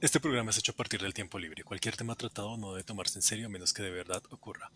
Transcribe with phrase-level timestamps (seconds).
[0.00, 1.62] Este programa es hecho a partir del tiempo libre.
[1.62, 4.72] Cualquier tema tratado no debe tomarse en serio a menos que de verdad ocurra.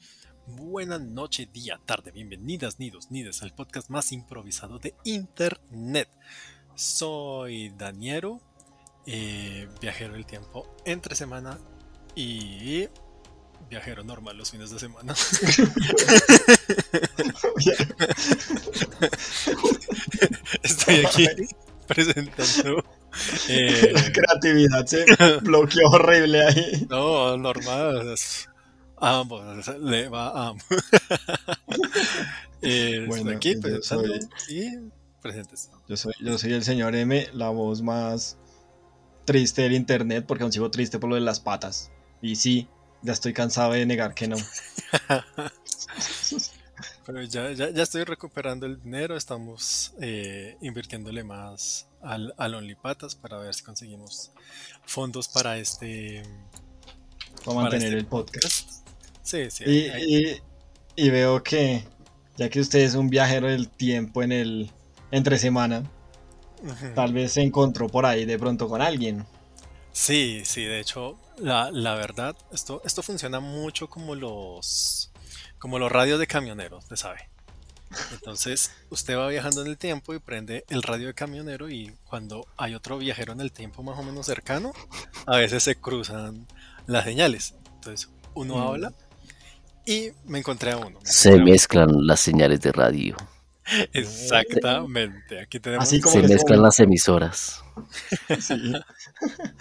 [0.46, 2.10] Buena noche, día, tarde.
[2.10, 6.10] Bienvenidas, nidos, nides, al podcast más improvisado de Internet.
[6.74, 8.42] Soy Daniero,
[9.06, 11.58] eh, viajero del tiempo entre semana
[12.14, 12.86] y
[13.70, 15.14] viajero normal los fines de semana.
[20.62, 21.26] Estoy aquí
[21.88, 22.84] presentando
[23.48, 25.04] eh, la creatividad se
[25.42, 26.86] bloqueó horrible ahí.
[26.88, 28.14] No, normal.
[28.98, 30.64] ambos, le va a ambos.
[32.62, 34.90] eh, bueno, aquí yo soy, y
[35.22, 35.70] presentes.
[35.88, 38.36] Yo soy, yo soy el señor M, la voz más
[39.24, 41.90] triste del internet, porque aún sigo triste por lo de las patas.
[42.20, 42.68] Y sí,
[43.02, 44.36] ya estoy cansado de negar que no.
[47.04, 53.14] Pero ya, ya, ya, estoy recuperando el dinero, estamos eh, invirtiéndole más al, al OnlyPatas
[53.14, 54.32] para ver si conseguimos
[54.86, 56.22] fondos para este...
[57.44, 58.70] Para mantener este el podcast.
[59.22, 59.64] Sí, sí.
[59.66, 60.40] Y,
[60.96, 61.84] y, veo que,
[62.36, 64.70] ya que usted es un viajero del tiempo en el
[65.10, 65.82] entre semana,
[66.94, 69.26] tal vez se encontró por ahí de pronto con alguien.
[69.92, 75.12] Sí, sí, de hecho, la, la verdad, esto, esto funciona mucho como los
[75.64, 77.30] como los radios de camioneros, usted sabe.
[78.12, 82.46] Entonces, usted va viajando en el tiempo y prende el radio de camionero y cuando
[82.58, 84.74] hay otro viajero en el tiempo más o menos cercano,
[85.24, 86.46] a veces se cruzan
[86.86, 87.54] las señales.
[87.76, 88.60] Entonces, uno mm.
[88.60, 88.92] habla
[89.86, 90.98] y me encontré a uno.
[91.02, 93.16] se mezclan las señales de radio.
[93.94, 95.88] Exactamente, aquí tenemos.
[95.88, 97.64] se mezclan las emisoras.
[98.38, 98.74] Sí.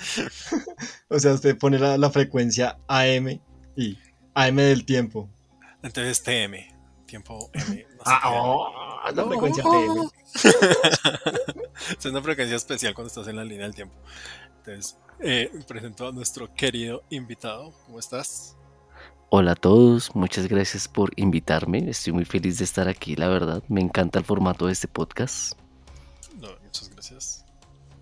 [1.08, 3.40] o sea, usted pone la, la frecuencia AM
[3.78, 3.98] y
[4.34, 5.30] AM del tiempo.
[5.84, 6.56] Entonces TM,
[7.06, 7.86] tiempo M.
[8.06, 10.10] ah, oh, la frecuencia TM.
[12.00, 13.94] es una frecuencia especial cuando estás en la línea del tiempo.
[14.60, 17.74] Entonces, eh, presento a nuestro querido invitado.
[17.86, 18.56] ¿Cómo estás?
[19.30, 21.90] Hola a todos, muchas gracias por invitarme.
[21.90, 23.62] Estoy muy feliz de estar aquí, la verdad.
[23.68, 25.60] Me encanta el formato de este podcast.
[26.40, 27.46] No, muchas gracias.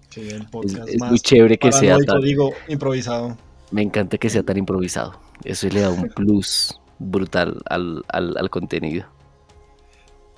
[0.10, 3.36] Sí, el podcast es, muy chévere que sea tan digo improvisado.
[3.72, 5.20] Me encanta que sea tan improvisado.
[5.44, 9.08] Eso le da un plus brutal al, al, al contenido.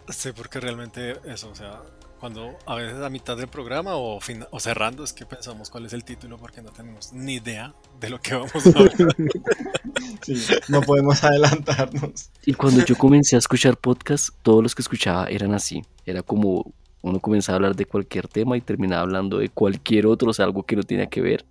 [0.10, 1.82] Sí, porque realmente eso, o sea,
[2.20, 4.18] cuando a veces a mitad del programa o,
[4.52, 8.10] o cerrando es que pensamos cuál es el título porque no tenemos ni idea de
[8.10, 8.94] lo que vamos a hablar.
[10.22, 10.36] Sí,
[10.70, 12.30] no podemos adelantarnos.
[12.46, 15.82] Y cuando yo comencé a escuchar podcast, todos los que escuchaba eran así.
[16.06, 20.30] Era como uno comenzaba a hablar de cualquier tema y terminaba hablando de cualquier otro,
[20.30, 21.46] o sea, algo que no tenía que ver.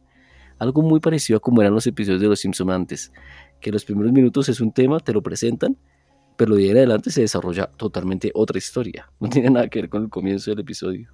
[0.59, 3.12] Algo muy parecido a como eran los episodios de Los Simpsons antes,
[3.62, 5.78] que los primeros minutos es un tema, te lo presentan,
[6.37, 9.11] pero de ahí en adelante se desarrolla totalmente otra historia.
[9.21, 11.11] No tiene nada que ver con el comienzo del episodio.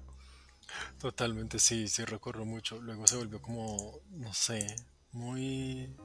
[0.99, 2.81] Totalmente, sí, sí recuerdo mucho.
[2.81, 4.75] Luego se volvió como, no sé,
[5.11, 5.95] muy,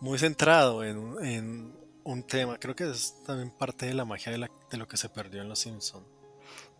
[0.00, 1.72] muy centrado en,
[2.04, 2.58] un tema.
[2.58, 5.48] Creo que es también parte de la magia de, de lo que se perdió en
[5.48, 6.06] Los Simpsons.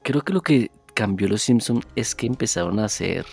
[0.03, 3.27] Creo que lo que cambió Los Simpsons es que empezaron a hacer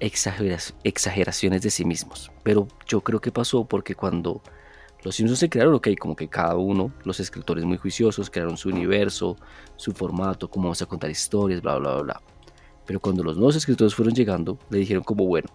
[0.00, 2.30] exageraciones de sí mismos.
[2.42, 4.42] Pero yo creo que pasó porque cuando
[5.02, 8.68] los Simpsons se crearon, ok, como que cada uno, los escritores muy juiciosos, crearon su
[8.68, 9.36] universo,
[9.76, 12.22] su formato, cómo vamos a contar historias, bla, bla, bla, bla.
[12.86, 15.48] Pero cuando los nuevos escritores fueron llegando, le dijeron como, bueno,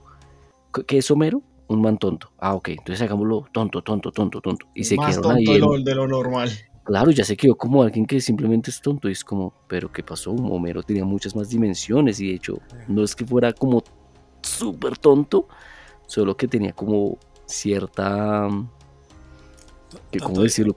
[0.87, 1.41] ¿qué es Homero?
[1.67, 2.31] Un man tonto.
[2.37, 4.67] Ah, ok, entonces hagámoslo tonto, tonto, tonto, tonto.
[4.73, 6.49] Y se Más tonto de, lo, de lo normal.
[6.83, 9.09] Claro, ya se quedó como alguien que simplemente es tonto.
[9.09, 10.31] Y es como, pero ¿qué pasó?
[10.31, 13.83] Homero tenía muchas más dimensiones y de hecho no es que fuera como
[14.41, 15.47] súper tonto,
[16.05, 17.17] solo que tenía como
[17.47, 18.47] cierta
[20.21, 20.75] ¿Cómo decirlo?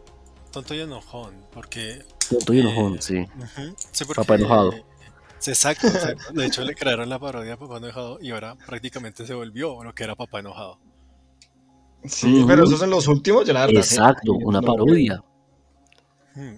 [0.51, 2.03] Tonto y enojón, porque...
[2.29, 4.05] Tonto y enojón, eh, sí.
[4.15, 4.75] Papá enojado.
[5.47, 5.89] exacto,
[6.34, 9.95] De hecho, le crearon la parodia a Papá Enojado y ahora prácticamente se volvió lo
[9.95, 10.79] que era Papá Enojado.
[12.05, 13.79] Sí, pero esos son los últimos, ya la verdad.
[13.79, 15.23] Exacto, una parodia.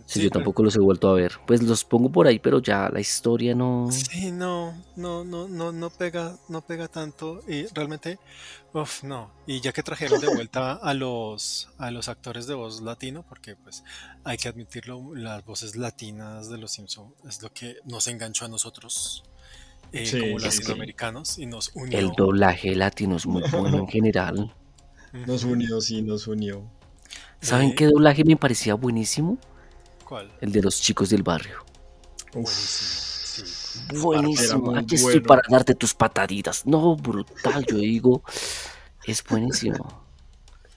[0.05, 1.33] Sí, yo tampoco los he vuelto a ver.
[1.47, 3.89] Pues los pongo por ahí, pero ya la historia no.
[3.91, 7.43] Sí, no, no, no, no, no pega, no pega tanto.
[7.49, 8.19] Y realmente,
[8.73, 9.31] uff, no.
[9.47, 13.57] Y ya que trajeron de vuelta a los, a los actores de voz latino, porque
[13.57, 13.85] pues
[14.25, 18.49] hay que admitirlo, las voces latinas de los Simpsons es lo que nos enganchó a
[18.49, 19.25] nosotros.
[19.93, 21.99] Eh, como latinoamericanos y nos unió.
[21.99, 24.55] El doblaje latino es muy bueno en general.
[25.27, 26.63] Nos unió, sí, nos unió.
[27.41, 29.39] ¿Saben eh, qué doblaje me parecía buenísimo?
[30.41, 31.65] El de los chicos del barrio.
[32.33, 34.01] Buenísimo.
[34.01, 34.77] Buenísimo.
[34.77, 36.67] Aquí estoy para darte tus pataditas.
[36.67, 38.23] No, brutal, yo digo.
[39.07, 40.05] Es buenísimo.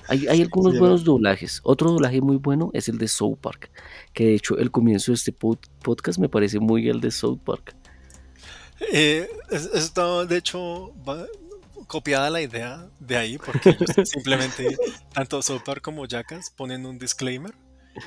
[0.08, 1.62] Hay, algunos buenos doblajes.
[1.64, 3.72] Otro doblaje muy bueno es el de South Park.
[4.14, 7.76] Que de hecho, el comienzo de este podcast me parece muy el de South Park.
[8.92, 9.30] Eh,
[10.28, 10.94] de hecho,
[11.88, 14.78] copiada la idea de ahí porque ellos simplemente,
[15.14, 17.54] tanto Sopar como Jackass ponen un disclaimer.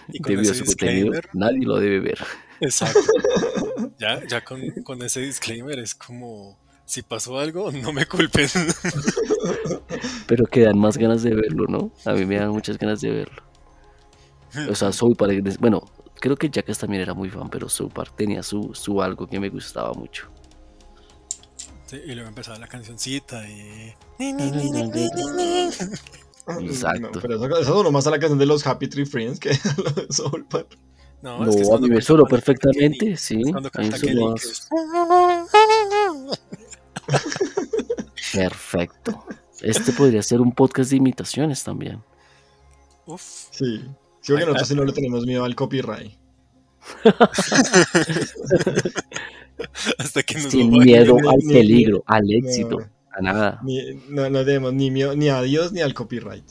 [0.08, 2.18] Y con ese disclaimer, nadie lo debe ver.
[2.60, 3.00] Exacto.
[3.98, 8.48] Ya, ya con, con ese disclaimer es como si pasó algo, no me culpen.
[10.26, 11.90] Pero quedan más ganas de verlo, ¿no?
[12.04, 13.42] A mí me dan muchas ganas de verlo.
[14.70, 15.34] O sea, soy para...
[15.58, 15.84] Bueno,
[16.20, 19.50] creo que Jackass también era muy fan, pero Soupar tenía su, su algo que me
[19.50, 20.30] gustaba mucho.
[21.86, 23.94] Sí, y luego empezaba la cancioncita y...
[26.60, 27.19] Exacto.
[27.20, 29.90] pero eso, eso solo más a la canción de los Happy Tree Friends que lo
[29.90, 30.46] de Soul
[31.22, 33.43] No, no es que a mí me perfectamente, sí.
[33.50, 33.96] Cuando canta
[38.32, 39.25] Perfecto.
[39.60, 42.02] Este podría ser un podcast de imitaciones también.
[43.06, 43.22] Uf.
[43.50, 43.84] Sí.
[44.25, 46.12] Creo que nosotros no le tenemos miedo al copyright.
[49.98, 52.78] Hasta que nos Sin miedo al peligro, al éxito,
[53.20, 53.60] nada.
[54.08, 56.44] no, no tenemos ni ni a Dios ni al copyright.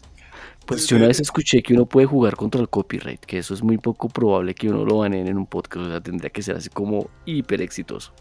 [0.65, 3.61] Pues yo una vez escuché que uno puede jugar contra el copyright, que eso es
[3.61, 6.55] muy poco probable que uno lo baneen en un podcast, o sea, tendría que ser
[6.55, 8.13] así como hiper exitoso.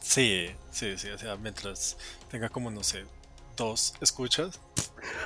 [0.00, 1.96] Sí, sí, sí, o sea, mientras
[2.30, 3.04] tenga como, no sé,
[3.56, 4.58] dos escuchas.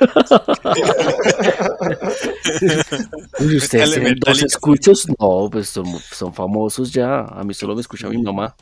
[3.40, 8.10] Uy, ustedes tienen dos escuchos, no, pues son, famosos ya, a mí solo me escucha
[8.10, 8.54] mi mamá.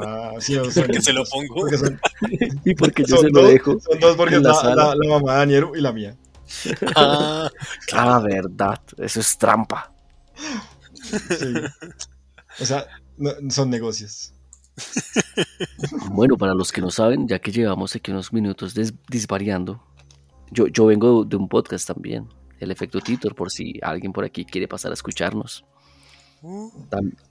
[0.00, 1.66] Ah, sí, porque se lo pongo.
[2.64, 3.78] y porque yo se lo dejo.
[3.80, 6.16] Son dos porque la, la, la, mamá de Daniel y la mía.
[6.96, 7.50] Ah,
[7.94, 9.90] ah, verdad, eso es trampa.
[11.04, 11.54] Sí.
[12.60, 12.86] O sea,
[13.48, 14.34] son negocios.
[16.10, 18.74] Bueno, para los que no saben, ya que llevamos aquí unos minutos
[19.08, 19.82] disvariando,
[20.50, 22.28] yo, yo vengo de un podcast también,
[22.60, 25.64] el efecto Titor, por si alguien por aquí quiere pasar a escucharnos.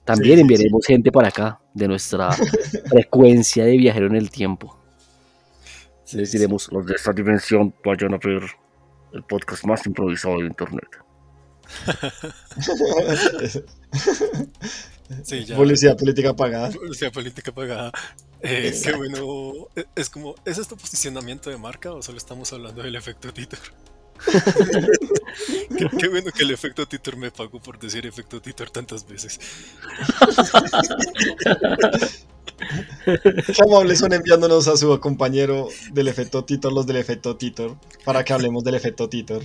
[0.04, 2.30] También enviaremos gente para acá, de nuestra
[2.90, 4.78] frecuencia de viajero en el tiempo.
[6.12, 8.42] Les diremos, los de esta dimensión vayan a ver
[9.12, 10.88] el podcast más improvisado de internet.
[15.56, 16.70] Policía política pagada.
[16.70, 17.92] Policía política pagada.
[18.40, 19.68] Eh, qué bueno.
[19.76, 23.60] E, es como, ¿es esto posicionamiento de marca o solo estamos hablando del efecto Titor?
[25.98, 29.38] qué, bueno que el efecto Titor me pagó por decir efecto Titor tantas veces.
[33.04, 38.24] Qué amables son enviándonos a su compañero del efecto Titor, los del efecto Titor, para
[38.24, 39.42] que hablemos del efecto Titor.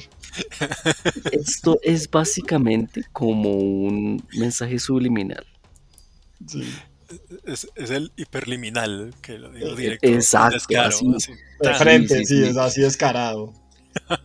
[1.31, 5.45] Esto es básicamente como un mensaje subliminal.
[7.45, 10.07] Es, el hiperliminal, que lo digo directo.
[10.07, 10.57] Exacto.
[11.59, 13.53] de frente, sí, es así descarado.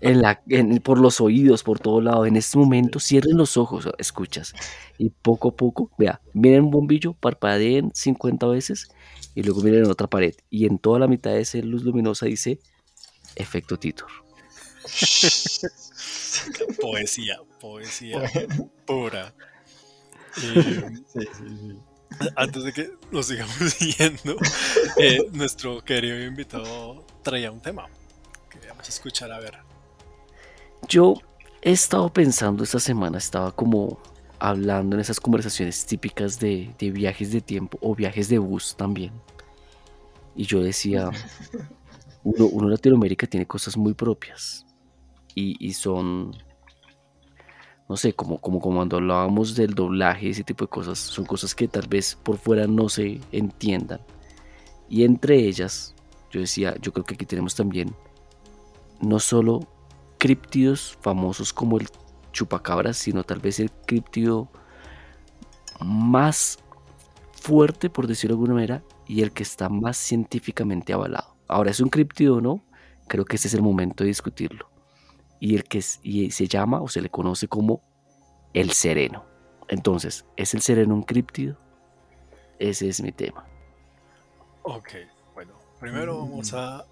[0.00, 0.42] En la,
[0.82, 2.26] por los oídos, por todo lado.
[2.26, 4.54] En este momento, cierren los ojos, escuchas.
[4.98, 8.88] Y poco a poco, vea, miren un bombillo, parpadeen 50 veces
[9.34, 10.34] y luego miren en otra pared.
[10.50, 12.58] Y en toda la mitad de esa luz luminosa dice
[13.36, 14.10] efecto Titor.
[16.80, 18.22] poesía, poesía
[18.86, 19.34] pura.
[20.42, 21.76] Eh, sí, sí, sí
[22.36, 24.36] antes de que nos sigamos siguiendo,
[24.96, 27.88] eh, nuestro querido invitado traía un tema
[28.68, 29.58] vamos a escuchar a ver.
[30.88, 31.14] Yo
[31.60, 34.00] he estado pensando esta semana, estaba como
[34.38, 39.12] hablando en esas conversaciones típicas de, viajes de tiempo o viajes de bus también.
[40.34, 41.10] Y yo decía,
[42.24, 44.66] uno, uno en Latinoamérica tiene cosas muy propias
[45.34, 46.32] y, y son
[47.92, 51.68] no sé, como, como, cuando hablábamos del doblaje, ese tipo de cosas, son cosas que
[51.68, 54.00] tal vez por fuera no se entiendan.
[54.88, 55.94] Y entre ellas,
[56.30, 57.94] yo decía, yo creo que aquí tenemos también
[59.02, 59.60] no solo
[60.18, 61.88] críptidos famosos como el
[62.32, 64.48] chupacabras, sino tal vez el críptido
[65.80, 66.58] más
[67.32, 71.36] fuerte, por decirlo de alguna manera, y el que está más científicamente avalado.
[71.48, 72.64] Ahora, ¿es un críptido o no?
[73.08, 74.70] Creo que ese es el momento de discutirlo
[75.40, 77.82] y el que se llama o se le conoce como
[78.54, 79.24] el sereno.
[79.66, 81.58] Entonces, ¿es el sereno un críptido?
[82.60, 83.44] Ese es mi tema.
[84.62, 84.90] Ok,
[85.34, 86.86] bueno, primero vamos a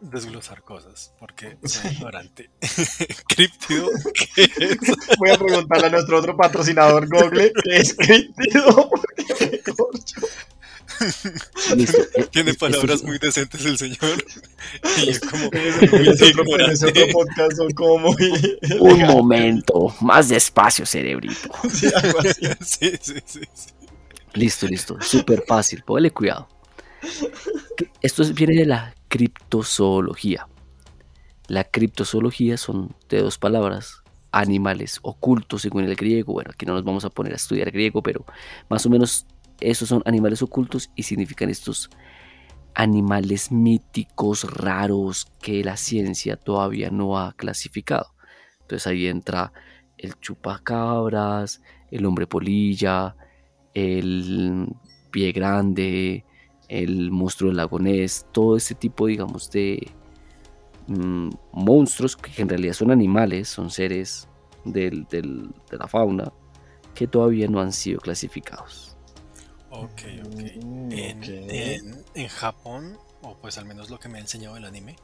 [0.00, 2.50] desglosar cosas, porque soy ignorante.
[3.28, 4.78] ¿Críptido qué es?
[5.18, 8.90] Voy a preguntarle a nuestro otro patrocinador Google qué es críptido.
[12.30, 14.24] Tiene palabras muy decentes el señor.
[14.98, 15.46] Y como.
[15.46, 18.58] otro, podcast son como muy.
[18.78, 21.50] Un momento, más despacio, cerebrito.
[21.70, 23.40] Sí, sí, sí,
[24.34, 25.00] Listo, listo.
[25.00, 25.82] Súper fácil.
[25.84, 26.48] Póngale cuidado.
[28.02, 30.48] Esto viene de la criptozoología.
[31.46, 34.02] La criptozoología son de dos palabras,
[34.32, 36.32] animales ocultos según el griego.
[36.32, 38.24] Bueno, aquí no nos vamos a poner a estudiar griego, pero
[38.68, 39.24] más o menos
[39.60, 41.90] esos son animales ocultos y significan estos
[42.74, 48.16] animales míticos raros que la ciencia todavía no ha clasificado.
[48.62, 49.52] Entonces ahí entra
[49.96, 53.14] el chupacabras, el hombre polilla,
[53.74, 54.74] el
[55.12, 56.24] pie grande,
[56.68, 59.90] el monstruo del lago Ness, todo este tipo, digamos, de
[60.86, 64.28] mm, monstruos que en realidad son animales, son seres
[64.64, 65.06] de
[65.70, 66.32] la fauna
[66.94, 68.96] que todavía no han sido clasificados.
[69.70, 70.64] Ok, ok.
[70.64, 70.92] Mm,
[72.14, 74.96] en, Japón, o pues al menos lo que me ha enseñado el anime.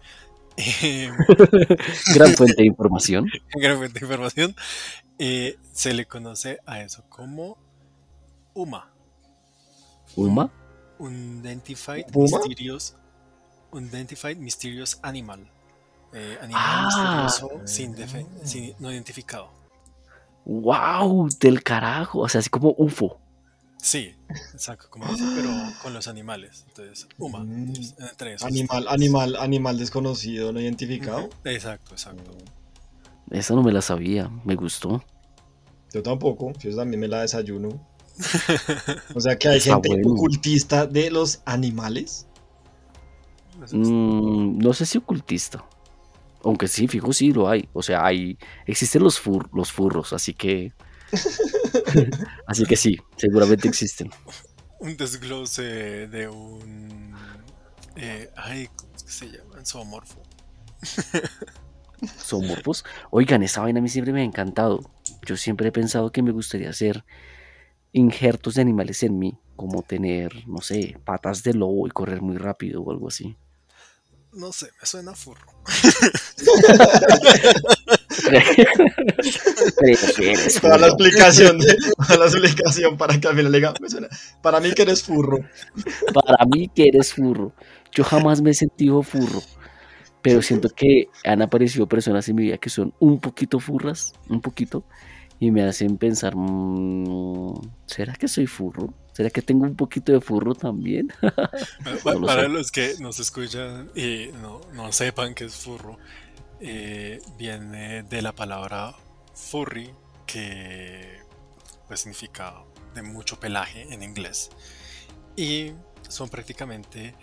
[0.83, 1.14] Em,
[2.14, 3.26] gran fuente de información.
[3.55, 4.55] gran fuente de información.
[5.19, 7.57] Eh, se le conoce a eso como
[8.55, 8.90] UMA.
[10.17, 10.50] ¿UMA?
[11.00, 12.95] Unidentified Mysterious,
[13.73, 15.50] Unidentified Mysterious Animal.
[16.12, 17.23] Eh, animal ah.
[17.26, 17.95] misterioso sin,
[18.45, 19.50] sin, no identificado.
[20.45, 21.28] ¡Wow!
[21.38, 22.21] Del carajo.
[22.21, 23.19] O sea, así como UFO.
[23.76, 24.14] Sí,
[24.52, 25.50] exacto, como UFO, pero
[25.83, 26.64] con los animales.
[26.69, 27.45] Entonces, UMA.
[27.45, 27.73] Mm.
[28.11, 28.47] entre esos.
[28.47, 31.30] Animal, animal, animal desconocido, no identificado.
[31.45, 32.33] Exacto, exacto.
[33.30, 35.02] Esa no me la sabía, me gustó.
[35.92, 37.69] Yo tampoco, yo también me la desayuno.
[39.15, 42.27] o sea que hay gente ocultista de los animales.
[43.73, 45.65] Mm, no sé si ocultista.
[46.43, 47.69] Aunque sí, fijo, sí lo hay.
[47.73, 48.39] O sea, hay.
[48.67, 49.21] Existen los,
[49.53, 50.73] los furros, así que.
[52.47, 54.11] así que sí, seguramente existen.
[54.79, 55.62] Un desglose
[56.09, 57.15] de un.
[57.97, 59.65] Eh, ay, ¿cómo se llama?
[59.65, 60.23] Zoomorfo.
[62.19, 62.85] ¿Zoomorfos?
[63.11, 64.81] Oigan, esa vaina a mí siempre me ha encantado.
[65.27, 67.05] Yo siempre he pensado que me gustaría hacer
[67.92, 72.37] injertos de animales en mí, como tener, no sé, patas de lobo y correr muy
[72.37, 73.37] rápido o algo así.
[74.32, 75.44] No sé, me suena furro.
[80.62, 81.59] Para la explicación,
[81.97, 84.09] para la explicación para que al final le diga, me suena,
[84.40, 85.40] para mí que eres furro.
[86.14, 87.52] Para mí que eres furro.
[87.92, 89.42] Yo jamás me he sentido furro,
[90.23, 94.40] pero siento que han aparecido personas en mi vida que son un poquito furras, un
[94.40, 94.85] poquito,
[95.40, 97.54] y me hacen pensar, mm,
[97.87, 98.92] ¿será que soy furro?
[99.12, 101.11] ¿Será que tengo un poquito de furro también?
[102.04, 105.99] para, los que nos escuchan y no, sepan que es furro,
[106.61, 108.94] eh, viene de la palabra
[109.35, 109.90] furry,
[110.26, 111.20] que
[111.88, 112.62] pues, significa
[112.94, 114.50] de mucho pelaje en inglés.
[115.37, 115.73] Y
[116.06, 117.14] son prácticamente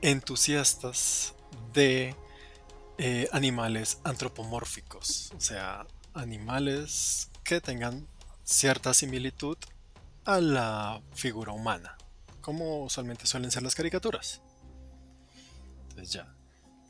[0.00, 1.34] entusiastas
[1.74, 2.16] de
[2.96, 8.06] eh, animales antropomórficos, o sea, animales que tengan
[8.42, 9.56] cierta similitud
[10.24, 11.96] a la figura humana,
[12.40, 14.42] como usualmente suelen ser las caricaturas.
[15.88, 16.34] Entonces ya.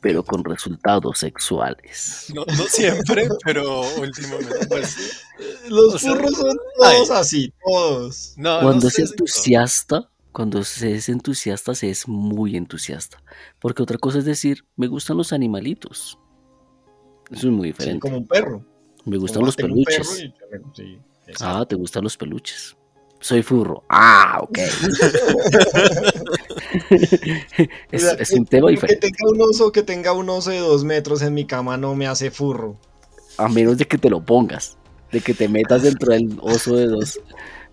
[0.01, 2.27] Pero con resultados sexuales.
[2.33, 4.67] No, siempre, pero últimamente.
[4.67, 5.23] Pues,
[5.67, 8.33] Los furros son todos así, todos.
[8.35, 13.23] cuando es entusiasta, cuando se es entusiasta, se es muy entusiasta.
[13.59, 16.19] Porque otra cosa es decir, me gustan los animalitos.
[17.31, 17.99] Eso es muy diferente.
[17.99, 18.76] como un perro.
[19.07, 20.29] Me gustan los peluches.
[21.39, 22.75] ah, ¿te gustan los peluches?
[23.21, 23.83] Soy furro.
[23.89, 24.59] Ah, ok.
[27.91, 29.07] es, un tema diferente.
[29.07, 31.95] Que tenga un oso, que tenga un oso de dos metros en mi cama no
[31.95, 32.75] me hace furro.
[33.37, 34.77] A menos de que te lo pongas,
[35.11, 37.21] de que te metas dentro del oso de dos.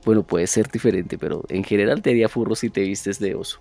[0.04, 3.58] Bueno, puede ser diferente, pero en general te haría furro si te vistes de oso.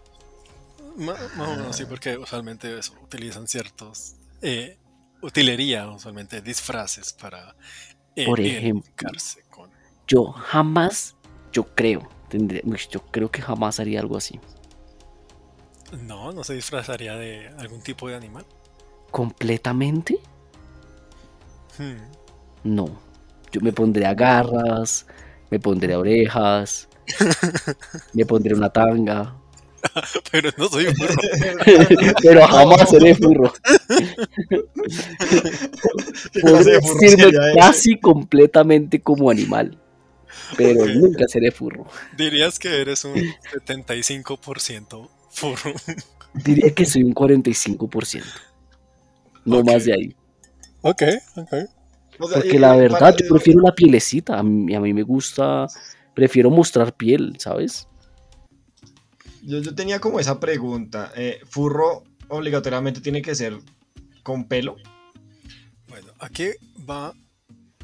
[0.96, 1.15] No,
[1.58, 4.13] no, sí, porque usualmente eso, utilizan ciertos
[4.44, 4.77] eh,
[5.24, 7.56] utilería, usualmente disfraces para
[8.15, 8.92] eh, Por ejemplo,
[9.50, 9.70] con...
[10.08, 11.15] yo jamás,
[11.51, 12.08] yo creo,
[12.89, 14.39] yo creo que jamás haría algo así.
[16.01, 18.46] No, no se disfrazaría de algún tipo de animal.
[19.12, 20.20] ¿Completamente?
[21.77, 21.98] Hmm.
[22.63, 22.89] No.
[23.51, 25.06] Yo me pondré garras,
[25.51, 26.89] me pondré orejas,
[28.13, 29.36] me pondré una tanga,
[30.32, 31.16] pero no soy furro.
[32.22, 33.54] pero jamás seré furro.
[36.42, 39.78] Podría decirme casi completamente como animal,
[40.58, 41.86] pero nunca seré furro.
[42.18, 45.74] Dirías que eres un 75% furro.
[46.34, 48.24] Diría que soy un 45%.
[49.46, 50.16] No más de ahí.
[50.82, 51.04] Ok,
[51.36, 51.54] ok.
[52.18, 54.40] Porque la verdad, yo prefiero la pielecita.
[54.40, 55.68] a mí me gusta,
[56.13, 57.88] prefiero mostrar piel, ¿sabes?
[59.45, 61.12] Yo, tenía como esa pregunta.
[61.15, 63.57] Eh, ¿Furro obligatoriamente tiene que ser
[64.23, 64.77] con pelo?
[65.88, 66.50] Bueno, aquí
[66.89, 67.13] va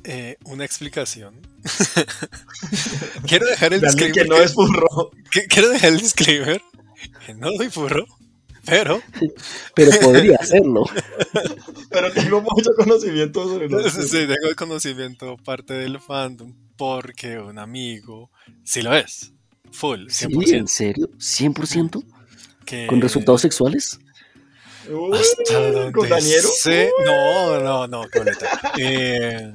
[0.04, 1.42] eh, una explicación.
[3.28, 4.14] quiero dejar el disclaimer.
[4.14, 5.12] Que no es furro.
[5.50, 6.62] quiero dejar el disclaimer.
[7.26, 8.06] Que no soy furro.
[8.66, 9.02] Pero.
[9.74, 10.86] Pero podría hacerlo.
[11.90, 13.92] pero tengo mucho conocimiento sobre los.
[13.92, 18.32] Sí, tengo conocimiento parte del fandom porque un amigo
[18.64, 19.34] sí lo es.
[19.72, 20.54] Full, 100%.
[20.54, 21.10] ¿En serio?
[21.18, 22.04] ¿100%?
[22.66, 22.88] Que...
[22.88, 24.00] ¿Con resultados sexuales?
[25.14, 26.50] ¿Hasta ¿Con Daniero?
[27.06, 28.06] No, no, no,
[28.78, 29.54] eh,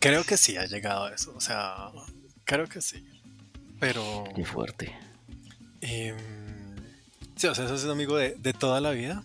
[0.00, 1.34] creo que sí ha llegado a eso.
[1.36, 1.90] O sea,
[2.44, 3.06] creo que sí.
[3.78, 4.24] Pero.
[4.34, 4.96] Qué fuerte.
[5.82, 6.14] Eh,
[7.36, 9.22] sí, o sea, es un amigo de, de toda la vida.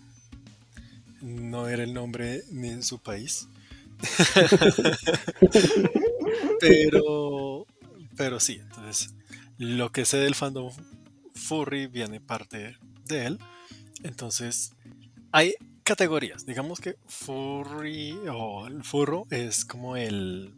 [1.22, 3.48] No era el nombre ni en su país.
[6.60, 7.66] pero.
[8.16, 9.14] Pero sí, entonces.
[9.58, 10.72] Lo que sé del fandom
[11.34, 13.38] furry viene parte de él.
[14.02, 14.72] Entonces,
[15.32, 16.46] hay categorías.
[16.46, 20.54] Digamos que furry o el furro es como el,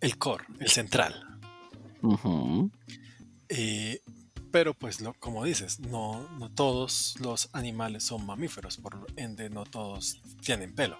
[0.00, 1.38] el core, el central.
[3.48, 4.00] Eh,
[4.50, 9.64] pero pues lo, como dices, no, no todos los animales son mamíferos, por ende no
[9.64, 10.98] todos tienen pelo.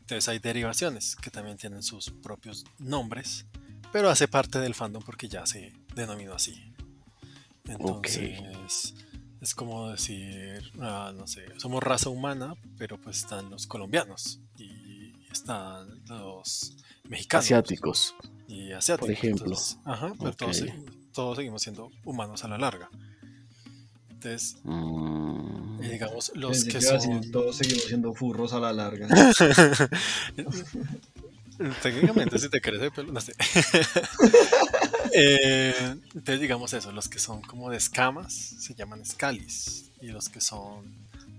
[0.00, 3.46] Entonces hay derivaciones que también tienen sus propios nombres,
[3.92, 6.54] pero hace parte del fandom porque ya se denominó así.
[7.64, 8.94] Entonces,
[9.40, 15.12] es como decir, ah, no sé, somos raza humana, pero pues están los colombianos y
[15.32, 16.76] están los
[17.08, 17.46] mexicanos.
[17.46, 18.14] Asiáticos.
[18.46, 19.08] Y asiáticos.
[19.08, 19.56] Por ejemplo.
[19.84, 20.32] ajá, pero
[21.12, 22.88] todos, seguimos siendo humanos a la larga.
[24.10, 25.80] Entonces, mm.
[25.80, 27.30] digamos, los que, son...
[27.32, 29.08] todos seguimos siendo furros a la larga.
[31.82, 33.32] Técnicamente, si te crees de pelo, no sé.
[35.18, 35.74] Eh,
[36.14, 40.42] entonces, digamos eso, los que son como de escamas se llaman scalis y los que
[40.42, 40.94] son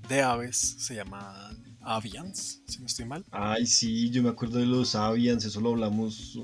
[0.10, 3.24] de aves se llaman avians, si no estoy mal.
[3.29, 6.39] Ay, sí, yo me acuerdo de los avians, eso lo hablamos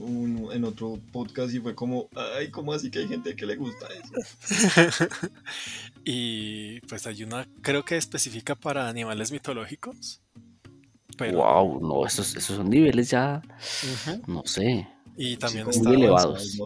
[0.51, 3.87] en otro podcast y fue como, ay, ¿cómo así que hay gente que le gusta
[3.87, 5.09] eso?
[6.05, 10.21] y pues hay una, creo que específica para animales mitológicos.
[11.17, 13.41] Wow, no, esos, son niveles ya,
[14.27, 14.87] no sé.
[15.17, 16.59] Y también muy elevados.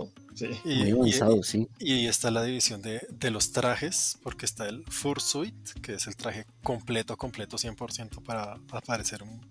[0.66, 1.68] Y, muy avanzados, sí.
[1.80, 6.46] Y está la división de, los trajes, porque está el Fursuit, que es el traje
[6.64, 9.42] completo, completo, 100% para aparecer un,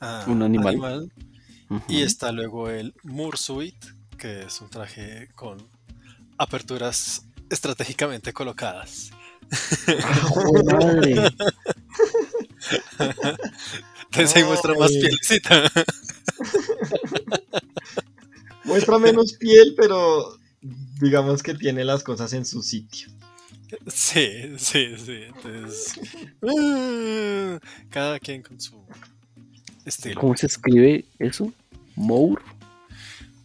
[0.00, 1.12] ah, un animal.
[1.88, 3.76] Y está luego el Mursuit,
[4.18, 5.66] que es un traje con
[6.38, 9.10] aperturas estratégicamente colocadas.
[10.34, 11.30] ¡Oh, madre!
[14.04, 15.70] Entonces ahí muestra más pielecita.
[18.64, 20.38] Muestra menos piel, pero
[21.00, 23.08] digamos que tiene las cosas en su sitio.
[23.86, 25.22] Sí, sí, sí.
[25.26, 25.94] Entonces,
[26.42, 27.58] uh,
[27.90, 28.84] cada quien con su
[29.84, 30.20] estilo.
[30.20, 31.52] ¿Cómo se escribe eso?
[31.96, 32.42] ¿Mour?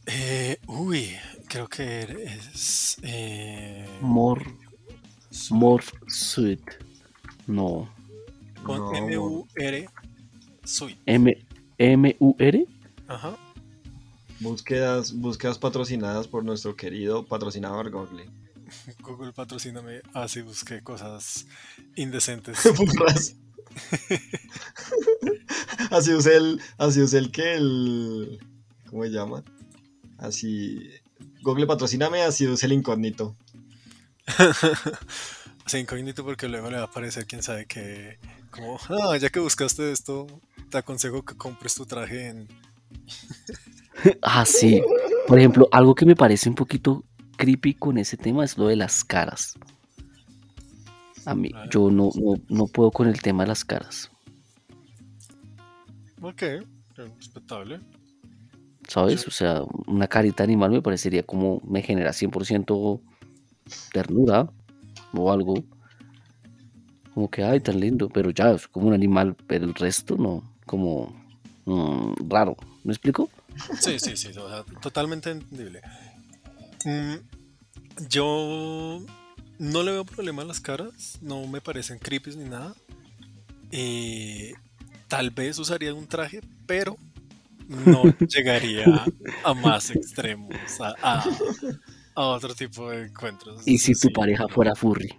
[0.06, 1.16] Eh, uy,
[1.48, 2.98] creo que es.
[3.04, 4.46] Eh, More.
[5.50, 6.62] More Sweet.
[7.46, 7.90] No.
[8.64, 9.88] Con M-U-R
[10.64, 10.98] Sweet.
[11.78, 12.68] M-U-R?
[13.08, 13.38] Ajá.
[14.40, 18.30] Búsquedas, búsquedas patrocinadas por nuestro querido patrocinador Google.
[19.02, 20.02] Google patrocíname.
[20.14, 21.48] Ah, sí, busqué cosas
[21.96, 22.60] indecentes.
[25.92, 26.62] así usé el.
[26.78, 28.40] Así usé el que el.
[28.90, 29.44] ¿Cómo se llama?
[30.18, 30.90] Así.
[31.42, 33.36] Google patrocíname, así usé el incógnito.
[35.66, 38.20] así incógnito porque luego le va a aparecer quién sabe que.
[38.52, 40.28] Como, ah, ya que buscaste esto,
[40.70, 42.48] te aconsejo que compres tu traje en.
[44.22, 44.82] Ah, sí.
[45.28, 47.04] Por ejemplo, algo que me parece un poquito
[47.38, 49.58] creepy con ese tema es lo de las caras.
[51.26, 52.10] A mí, yo no,
[52.48, 54.10] no, puedo con el tema de las caras.
[56.22, 56.44] Ok,
[56.96, 57.82] respetable.
[58.88, 59.28] ¿Sabes?
[59.28, 63.02] O sea, una carita animal me parecería como me genera 100%
[63.92, 64.50] ternura
[65.14, 65.56] o algo.
[67.14, 70.56] Como que, ay, tan lindo, pero ya es como un animal, pero el resto no,
[70.66, 71.14] como
[71.66, 72.56] mm, raro.
[72.86, 73.30] ¿Me explico?
[73.80, 74.30] Sí, sí, sí,
[74.82, 75.82] totalmente entendible.
[76.86, 77.16] Mm,
[78.10, 79.02] yo
[79.60, 82.76] no le veo problema a las caras, no me parecen creepy ni nada.
[83.72, 84.54] Eh,
[85.08, 86.98] tal vez usaría un traje, pero
[87.68, 89.06] no llegaría
[89.44, 91.24] a más extremos, a,
[92.16, 93.62] otro tipo de encuentros.
[93.66, 95.14] ¿Y si tu pareja fuera furry?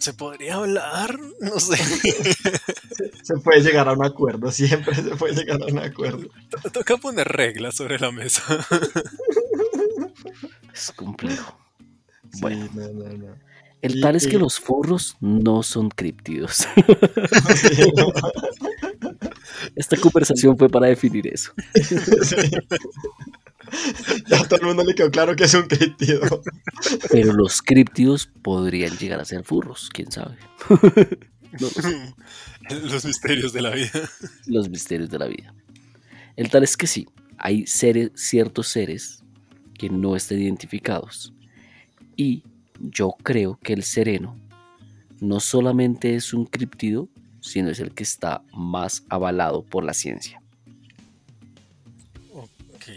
[0.00, 1.18] ¿Se podría hablar?
[1.40, 1.76] No sé.
[3.22, 6.28] Se puede llegar a un acuerdo, siempre se puede llegar a un acuerdo.
[6.72, 8.42] Toca poner reglas sobre la mesa.
[10.72, 11.58] Es complejo.
[12.40, 12.68] Bueno,
[13.82, 16.66] el tal es que los forros no son criptidos.
[19.76, 21.52] Esta conversación fue para definir eso.
[24.28, 26.42] Ya a todo el mundo le quedó claro que es un criptido.
[27.10, 30.36] Pero los criptidos podrían llegar a ser furros, quién sabe.
[32.70, 34.10] Los misterios de la vida.
[34.46, 35.54] Los misterios de la vida.
[36.36, 37.06] El tal es que sí,
[37.38, 39.22] hay seres, ciertos seres
[39.78, 41.32] que no estén identificados
[42.16, 42.42] y
[42.80, 44.38] yo creo que el sereno
[45.20, 47.08] no solamente es un criptido,
[47.40, 50.42] sino es el que está más avalado por la ciencia.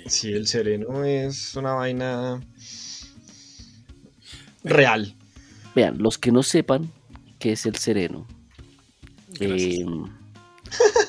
[0.07, 2.41] Sí, el sereno es una vaina
[4.63, 5.15] real.
[5.75, 6.91] Vean, los que no sepan
[7.39, 8.27] qué es el sereno,
[9.39, 9.85] eh,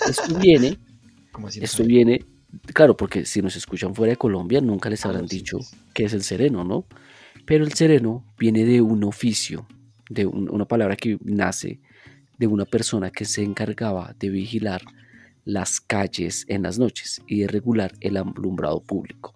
[0.08, 0.78] esto viene,
[1.60, 2.24] esto viene,
[2.72, 5.58] claro, porque si nos escuchan fuera de Colombia nunca les habrán dicho
[5.92, 6.86] qué es el sereno, ¿no?
[7.46, 9.66] Pero el sereno viene de un oficio,
[10.08, 11.80] de una palabra que nace
[12.38, 14.82] de una persona que se encargaba de vigilar
[15.52, 19.34] las calles en las noches y de regular el alumbrado público.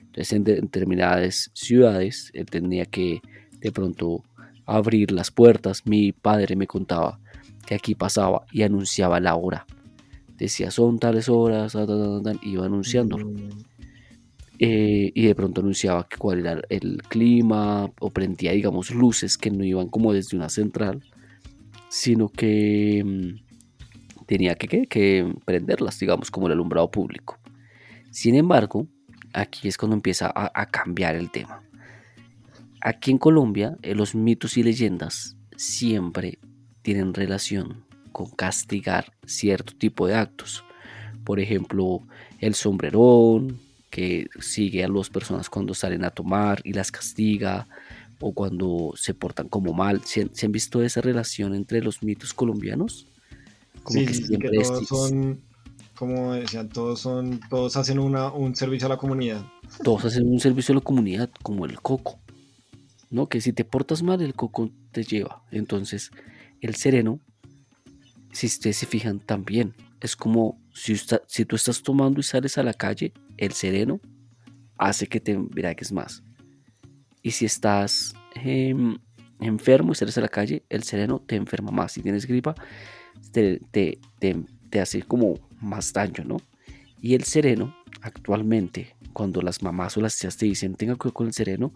[0.00, 3.20] Entonces en determinadas ciudades él tenía que
[3.60, 4.24] de pronto
[4.64, 5.86] abrir las puertas.
[5.86, 7.18] Mi padre me contaba
[7.66, 9.66] que aquí pasaba y anunciaba la hora.
[10.36, 11.76] Decía son tales horas,
[12.42, 13.26] y iba anunciándolo.
[13.26, 13.48] Mm.
[14.58, 19.64] Eh, y de pronto anunciaba cuál era el clima o prendía, digamos, luces que no
[19.64, 21.02] iban como desde una central,
[21.90, 23.45] sino que mm,
[24.26, 27.38] tenía que, que, prenderlas, digamos, como el alumbrado público.
[28.10, 28.86] Sin embargo,
[29.32, 31.62] aquí es cuando empieza a, cambiar el tema.
[32.80, 36.38] Aquí en Colombia, eh, los mitos y leyendas siempre
[36.82, 40.64] tienen relación con castigar cierto tipo de actos.
[41.24, 42.02] Por ejemplo,
[42.40, 43.58] el sombrerón,
[43.90, 47.66] que sigue a las personas cuando salen a tomar y las castiga,
[48.20, 50.02] o cuando se portan como mal.
[50.04, 53.06] ¿Se, han visto esa relación entre los mitos colombianos?
[53.86, 55.42] Como sí, que siempre todos son,
[55.96, 59.46] como decían, todos son, todos hacen una, un servicio a la comunidad.
[59.84, 62.18] Todos hacen un servicio a la comunidad, como el coco.
[63.10, 63.28] ¿No?
[63.28, 65.44] Que si te portas mal, el coco te lleva.
[65.52, 66.10] Entonces,
[66.60, 67.20] el sereno,
[68.32, 70.96] si ustedes se fijan también, es como si,
[71.28, 74.00] si tú estás tomando y sales a la calle, el sereno
[74.78, 75.38] hace que te
[75.78, 76.24] es más.
[77.22, 78.98] Y si estás em,
[79.38, 81.92] enfermo y sales a la calle, el sereno te enferma más.
[81.92, 82.56] Si tienes gripa,
[83.32, 86.36] te, te, hace como más daño, ¿no?
[87.00, 91.26] Y el sereno, actualmente, cuando las mamás o las tías te dicen tenga cuidado con
[91.28, 91.72] el sereno,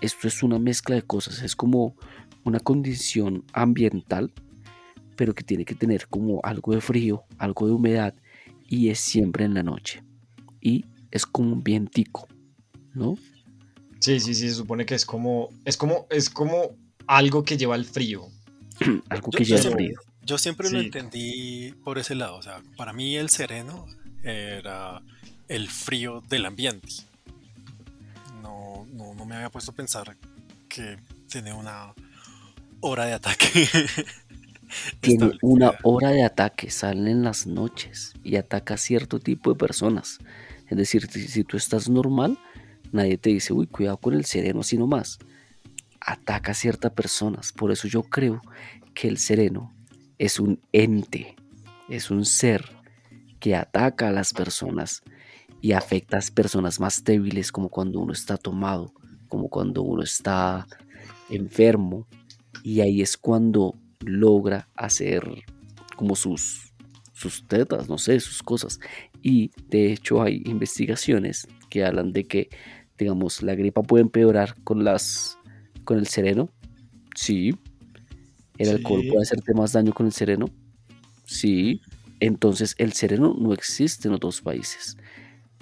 [0.00, 1.42] esto es una mezcla de cosas.
[1.42, 1.96] Es como
[2.44, 4.32] una condición ambiental,
[5.16, 8.14] pero que tiene que tener como algo de frío, algo de humedad,
[8.68, 10.02] y es siempre en la noche.
[10.60, 12.28] Y es como un vientico,
[12.94, 13.16] ¿no?
[13.98, 17.74] Sí, sí, sí, se supone que es como, es como, es como algo que lleva
[17.74, 18.28] el frío.
[19.08, 20.00] algo que lleva el frío.
[20.26, 23.86] Yo siempre lo entendí por ese lado, o sea, para mí el sereno
[24.22, 25.00] era
[25.48, 26.88] el frío del ambiente.
[28.42, 30.16] No, no, no me había puesto a pensar
[30.68, 30.98] que
[31.30, 31.94] tiene una
[32.80, 33.68] hora de ataque.
[35.00, 39.58] tiene una hora de ataque, sale en las noches y ataca a cierto tipo de
[39.58, 40.18] personas.
[40.68, 42.36] Es decir, si tú estás normal,
[42.92, 45.18] Nadie te dice, uy, cuidado con el sereno, sino más.
[46.00, 47.52] Ataca a ciertas personas.
[47.52, 48.40] Por eso yo creo
[48.94, 49.74] que el sereno
[50.18, 51.36] es un ente,
[51.88, 52.64] es un ser
[53.40, 55.02] que ataca a las personas
[55.60, 58.92] y afecta a las personas más débiles, como cuando uno está tomado,
[59.28, 60.66] como cuando uno está
[61.30, 62.06] enfermo.
[62.62, 65.44] Y ahí es cuando logra hacer
[65.96, 66.72] como sus,
[67.12, 68.80] sus tetas, no sé, sus cosas.
[69.22, 72.48] Y de hecho hay investigaciones que hablan de que
[72.98, 75.38] digamos, la gripa puede empeorar con las
[75.84, 76.50] con el sereno.
[77.14, 77.54] Sí.
[78.58, 80.46] El alcohol puede hacerte más daño con el sereno.
[81.24, 81.80] Sí.
[82.20, 84.96] Entonces el sereno no existe en otros países.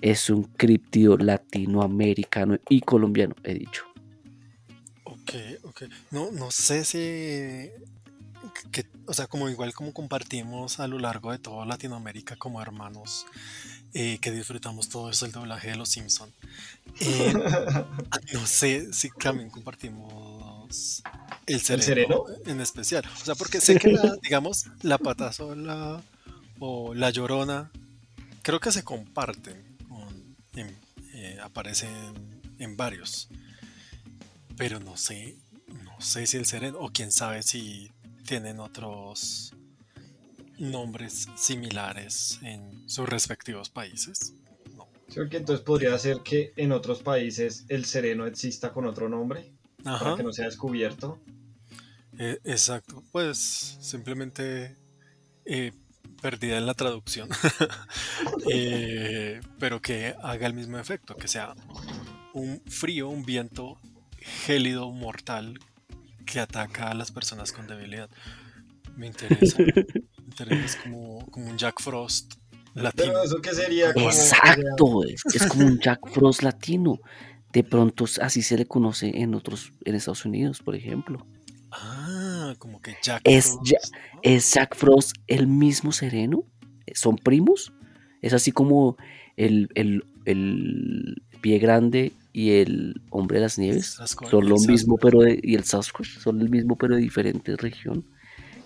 [0.00, 3.84] Es un criptido latinoamericano y colombiano, he dicho.
[5.04, 5.82] Ok, ok.
[6.10, 7.70] No, no sé si
[9.06, 13.26] o sea, como igual como compartimos a lo largo de toda Latinoamérica como hermanos
[13.92, 16.32] eh, que disfrutamos todo eso el doblaje de Los Simpson.
[17.00, 17.32] Eh,
[18.32, 20.53] no sé si también compartimos
[21.46, 23.04] el sereno, en especial.
[23.20, 26.02] O sea, porque sé que la, digamos, la pata sola
[26.58, 27.70] o la llorona,
[28.42, 29.74] creo que se comparten,
[31.14, 31.90] eh, aparecen
[32.58, 33.28] en varios.
[34.56, 35.36] Pero no sé,
[35.84, 37.90] no sé si el sereno, o quién sabe si
[38.26, 39.52] tienen otros
[40.58, 44.34] nombres similares en sus respectivos países.
[44.76, 44.88] No.
[45.12, 49.52] Creo que entonces podría ser que en otros países el sereno exista con otro nombre
[49.84, 51.20] para que no sea descubierto.
[52.18, 54.76] Eh, exacto, pues simplemente
[55.44, 55.72] eh,
[56.22, 57.28] perdida en la traducción,
[58.50, 61.54] eh, pero que haga el mismo efecto, que sea
[62.32, 63.78] un frío, un viento
[64.18, 65.58] gélido, mortal,
[66.24, 68.08] que ataca a las personas con debilidad.
[68.96, 69.58] Me interesa.
[70.18, 72.34] Me interesa como, como un Jack Frost
[72.74, 73.12] latino.
[73.12, 76.98] Pero eso qué sería Exacto, es como un Jack Frost latino.
[77.54, 81.24] De pronto así se le conoce en otros, en Estados Unidos, por ejemplo.
[81.70, 84.20] Ah, como que Jack Es, Frost, Ja- ¿no?
[84.22, 86.44] ¿Es Jack Frost el mismo sereno?
[86.92, 87.72] ¿Son primos?
[88.20, 88.96] Es así como
[89.36, 93.98] el, el- el pie grande y el hombre de las nieves.
[94.30, 98.04] Son lo mismo, pero de- y el Sasquatch son el mismo, pero de diferente región.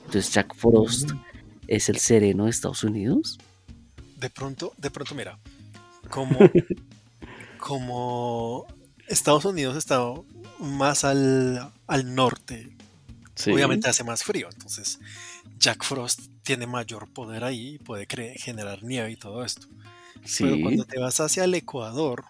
[0.07, 1.21] Entonces, Jack Frost Mm.
[1.67, 3.39] es el sereno de Estados Unidos.
[4.19, 5.39] De pronto, de pronto, mira,
[6.11, 6.39] como,
[7.59, 8.67] como
[9.09, 10.01] Estados Unidos está
[10.59, 12.71] más al, al norte,
[13.35, 13.53] Sí.
[13.53, 14.99] obviamente hace más frío, entonces
[15.61, 19.69] Jack Frost tiene mayor poder ahí y puede generar nieve y todo esto.
[20.39, 22.25] Pero cuando te vas hacia el Ecuador,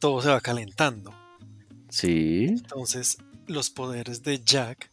[0.00, 1.14] todo se va calentando.
[1.88, 2.46] sí.
[2.48, 4.90] Entonces los poderes de Jack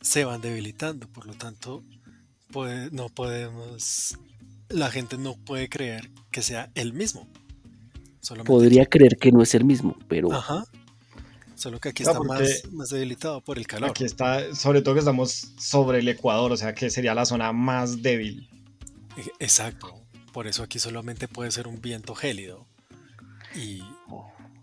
[0.00, 1.06] se van debilitando.
[1.08, 1.84] Por lo tanto,
[2.50, 4.18] puede- no podemos.
[4.68, 7.28] La gente no puede creer que sea el mismo.
[8.22, 10.64] Solamente Podría creer que no es el mismo, pero Ajá.
[11.56, 13.90] Solo que aquí No, está porque más, más debilitado por el calor.
[13.90, 17.52] Aquí está, sobre todo que estamos sobre el Ecuador, o sea que sería la zona
[17.52, 18.48] más débil.
[19.16, 19.94] E- Exacto.
[20.32, 22.66] Por eso aquí solamente puede ser un viento gélido.
[23.54, 23.82] Y,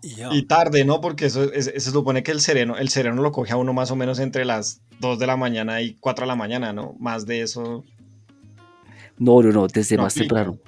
[0.02, 1.00] y tarde, ¿no?
[1.00, 3.90] Porque eso es- se supone que el sereno, el sereno lo coge a uno más
[3.90, 6.96] o menos entre las 2 de la mañana y 4 de la mañana, ¿no?
[6.98, 7.84] Más de eso.
[9.18, 10.34] no, no, no, desde no más aplica.
[10.34, 10.58] temprano.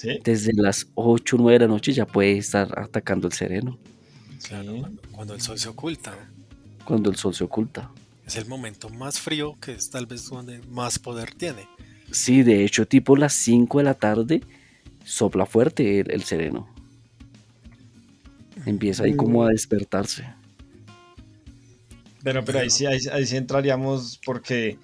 [0.00, 0.18] ¿Sí?
[0.24, 3.78] Desde las 8 o 9 de la noche ya puede estar atacando el sereno,
[4.42, 4.80] Claro, Sí.
[4.80, 6.14] cuando, cuando el sol se oculta.
[6.86, 7.90] cuando el sol se oculta.
[8.26, 11.66] Es el momento más frío que es tal vez donde más poder tiene.
[12.10, 14.42] Sí, de hecho, tipo las 5 de la tarde
[15.04, 16.68] sopla fuerte el, el sereno.
[18.66, 20.24] Empieza ahí como a despertarse.
[22.22, 24.78] Pero, pero ahí sí, ahí, ahí sí entraríamos porque,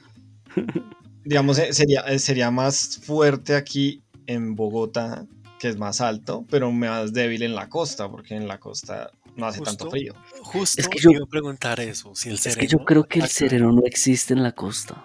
[1.24, 5.26] digamos, eh, sería, eh, sería más fuerte aquí en Bogotá,
[5.58, 9.46] que es más alto, pero más débil en la costa, porque en la costa no
[9.46, 10.14] hace tanto frío.
[10.42, 12.14] Justo Es que yo- iba a preguntar eso.
[12.14, 15.04] Si el Es que yo creo que el sereno no existe en la costa.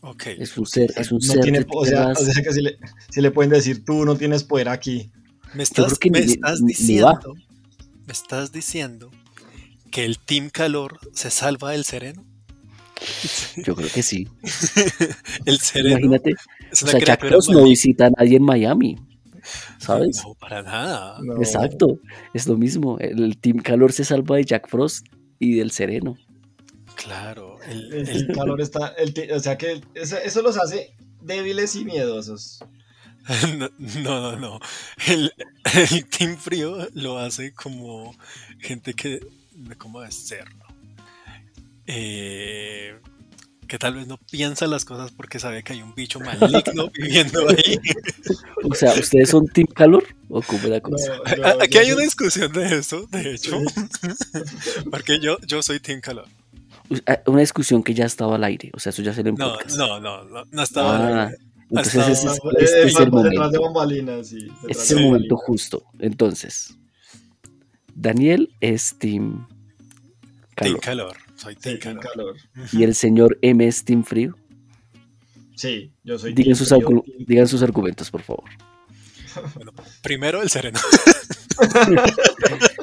[0.00, 0.26] Ok.
[0.38, 2.78] Es un ser, es un No ser tiene, o, sea, o sea que si le,
[3.10, 5.10] si le pueden decir, tú no tienes poder aquí.
[5.54, 7.34] Me estás, me ni- estás ni- ni diciendo.
[8.06, 9.10] Me estás diciendo
[9.90, 12.24] que el Team Calor se salva del sereno.
[13.56, 14.28] Yo creo que sí.
[15.46, 16.34] El sereno Imagínate,
[16.70, 18.96] es o sea, Jack Frost no visita a nadie en Miami.
[19.78, 20.22] ¿Sabes?
[20.24, 21.18] No, para nada.
[21.22, 21.36] No.
[21.38, 22.00] Exacto,
[22.34, 22.98] es lo mismo.
[22.98, 25.06] El, Team Calor se salva de Jack Frost
[25.38, 26.16] y del sereno.
[26.96, 27.56] Claro.
[27.66, 31.84] El, El, el- calor está, el o sea que eso, eso los hace débiles y
[31.84, 32.58] miedosos.
[33.58, 33.70] no,
[34.02, 34.60] no, no.
[35.06, 35.32] El,
[35.90, 38.14] el Team Frío lo hace como
[38.58, 39.20] gente que.
[39.76, 40.57] ¿Cómo decirlo?
[41.90, 42.94] Eh,
[43.66, 47.48] que tal vez no piensa las cosas porque sabe que hay un bicho maligno viviendo
[47.48, 47.78] ahí.
[48.64, 51.12] O sea, ¿ustedes son Team Calor o cómo es la cosa?
[51.38, 53.58] No, Aquí yo hay una discusión de eso, de hecho.
[54.90, 56.26] Porque yo, yo soy Team Calor.
[57.26, 59.76] Una discusión que ya estaba al aire, o sea, eso ya se lo No, podcast.
[59.76, 61.24] no, no, no, no estaba.
[61.24, 61.30] Ah,
[61.70, 63.50] entonces Hasta- ese es- Eh, este es el momento.
[63.50, 65.84] de bambalinas, sí, Este es el momento justo.
[65.98, 66.74] Entonces,
[67.94, 69.46] Daniel es Team
[70.56, 71.16] Team Calor Calor.
[71.38, 72.00] Soy Team Calor.
[72.02, 72.36] calor.
[72.72, 74.36] y el señor M es Team Frío.
[75.54, 78.44] Sí, yo soy Digan team sus, frío, argu- team- digan sus argumentos, por favor.
[79.54, 79.72] Bueno,
[80.02, 80.78] primero el sereno.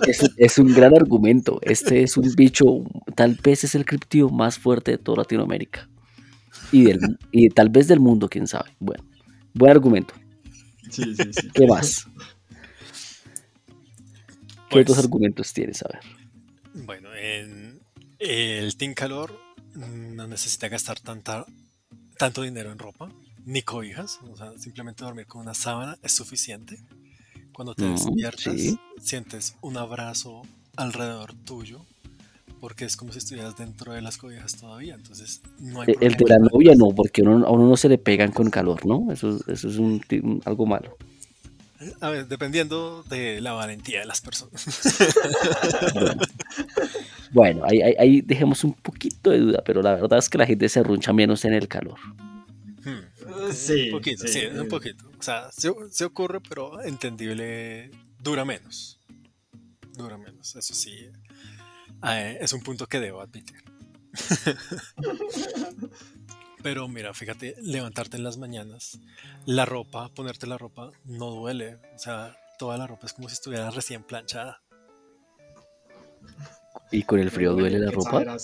[0.07, 1.59] Es, es un gran argumento.
[1.61, 2.65] Este es un bicho,
[3.15, 5.89] tal vez es el criptido más fuerte de toda Latinoamérica.
[6.71, 6.99] Y, del,
[7.31, 8.69] y tal vez del mundo, quién sabe.
[8.79, 9.03] Bueno,
[9.53, 10.13] buen argumento.
[10.89, 11.49] Sí, sí, sí.
[11.53, 12.05] ¿Qué más?
[14.69, 15.81] ¿Qué Pues, otros argumentos tienes?
[15.83, 15.99] A ver.
[16.85, 17.64] Bueno, en
[18.19, 19.39] el Team Calor
[19.75, 21.45] no necesita gastar tanta,
[22.17, 23.09] tanto dinero en ropa,
[23.45, 26.77] ni cobijas, o sea, simplemente dormir con una sábana es suficiente.
[27.53, 28.77] Cuando te Mm, despiertas, sí.
[29.01, 30.41] sientes un abrazo
[30.77, 31.85] alrededor tuyo,
[32.59, 36.15] porque es como si estuvieras dentro de las cobijas todavía, entonces no hay Eh, El
[36.15, 38.85] de la novia no, porque a uno, a uno no se le pegan con calor,
[38.85, 39.11] ¿no?
[39.11, 40.97] Eso, eso es un- algo malo.
[41.99, 44.65] A ver, dependiendo de la valentía de las personas.
[45.93, 46.13] Bueno,
[47.35, 50.45] Bueno, ahí, ahí- ahí dejemos un poquito de duda, pero la verdad es que la
[50.45, 51.99] gente se arruncha menos en el calor.
[52.85, 53.51] Hmm.
[53.51, 54.45] Sí, un poquito, sí, sí.
[54.57, 55.11] un poquito.
[55.19, 59.01] O sea, se, se ocurre, pero entendible, dura menos.
[59.97, 61.09] Dura menos, eso sí.
[62.07, 63.61] eh, es un punto que debo admitir.
[66.63, 68.97] pero mira, fíjate, levantarte en las mañanas,
[69.45, 71.79] la ropa, ponerte la ropa, no duele.
[71.95, 74.61] O sea, toda la ropa es como si estuviera recién planchada.
[76.95, 78.37] Y con el frío duele la ropa.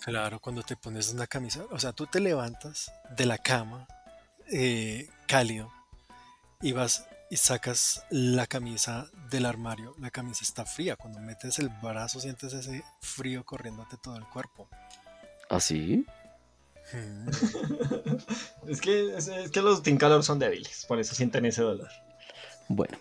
[0.00, 3.86] Claro, cuando te pones una camisa, o sea, tú te levantas de la cama
[4.50, 5.70] eh, cálido
[6.62, 10.96] y vas y sacas la camisa del armario, la camisa está fría.
[10.96, 14.68] Cuando metes el brazo sientes ese frío corriéndote todo el cuerpo.
[15.48, 16.04] ¿Así?
[16.92, 17.28] Mm.
[18.68, 21.88] Es que, es, es que los Team Calor son débiles, por eso sienten ese dolor.
[22.68, 22.96] Bueno,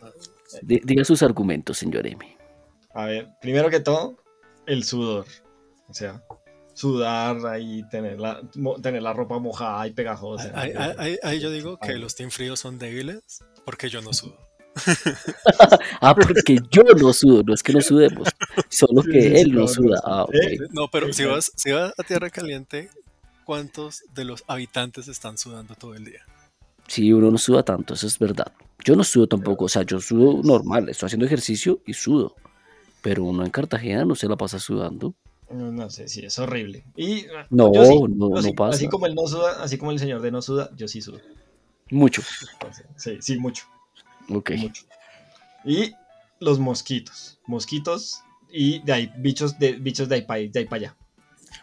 [0.62, 2.38] di- diga sus argumentos, señor M.
[2.94, 4.18] A ver, primero que todo,
[4.70, 5.26] el sudor.
[5.88, 6.24] O sea,
[6.74, 10.52] sudar ahí, tener la, mo- tener la ropa mojada y pegajosa.
[10.54, 13.22] Ahí, ahí- ahí- ahí yo digo que los team fríos son débiles
[13.66, 14.38] porque yo no sudo.
[16.02, 18.30] Ah, porque yo no sudo, no es que no sudemos,
[18.70, 20.00] solo que él no suda.
[20.06, 20.26] Ah.
[20.32, 22.90] Eh, No, pero si vas, si vas a Tierra Caliente,
[23.46, 26.22] ¿cuántos de los habitantes están sudando todo el día?
[26.88, 28.52] Sí, uno no suda tanto, eso es verdad.
[28.86, 32.36] Yo no sudo tampoco, o sea, yo sudo normal, estoy haciendo ejercicio y sudo.
[33.02, 35.14] Pero uno en Cartagena no se la pasa sudando.
[35.50, 36.84] No, no sé, sí, es horrible.
[36.96, 38.76] Y ah, No, yo sí, no, yo no sí, pasa.
[38.76, 41.20] Así como él no suda, así como el señor de no suda, yo sí sudo.
[41.92, 42.22] Mucho.
[42.54, 43.64] Entonces, sí, sí, mucho,
[44.30, 44.52] Ok.
[44.58, 44.84] mucho.
[45.66, 45.92] Y
[46.40, 50.76] los mosquitos, mosquitos y de ahí bichos de bichos de ahí para de ahí para
[50.84, 50.98] allá.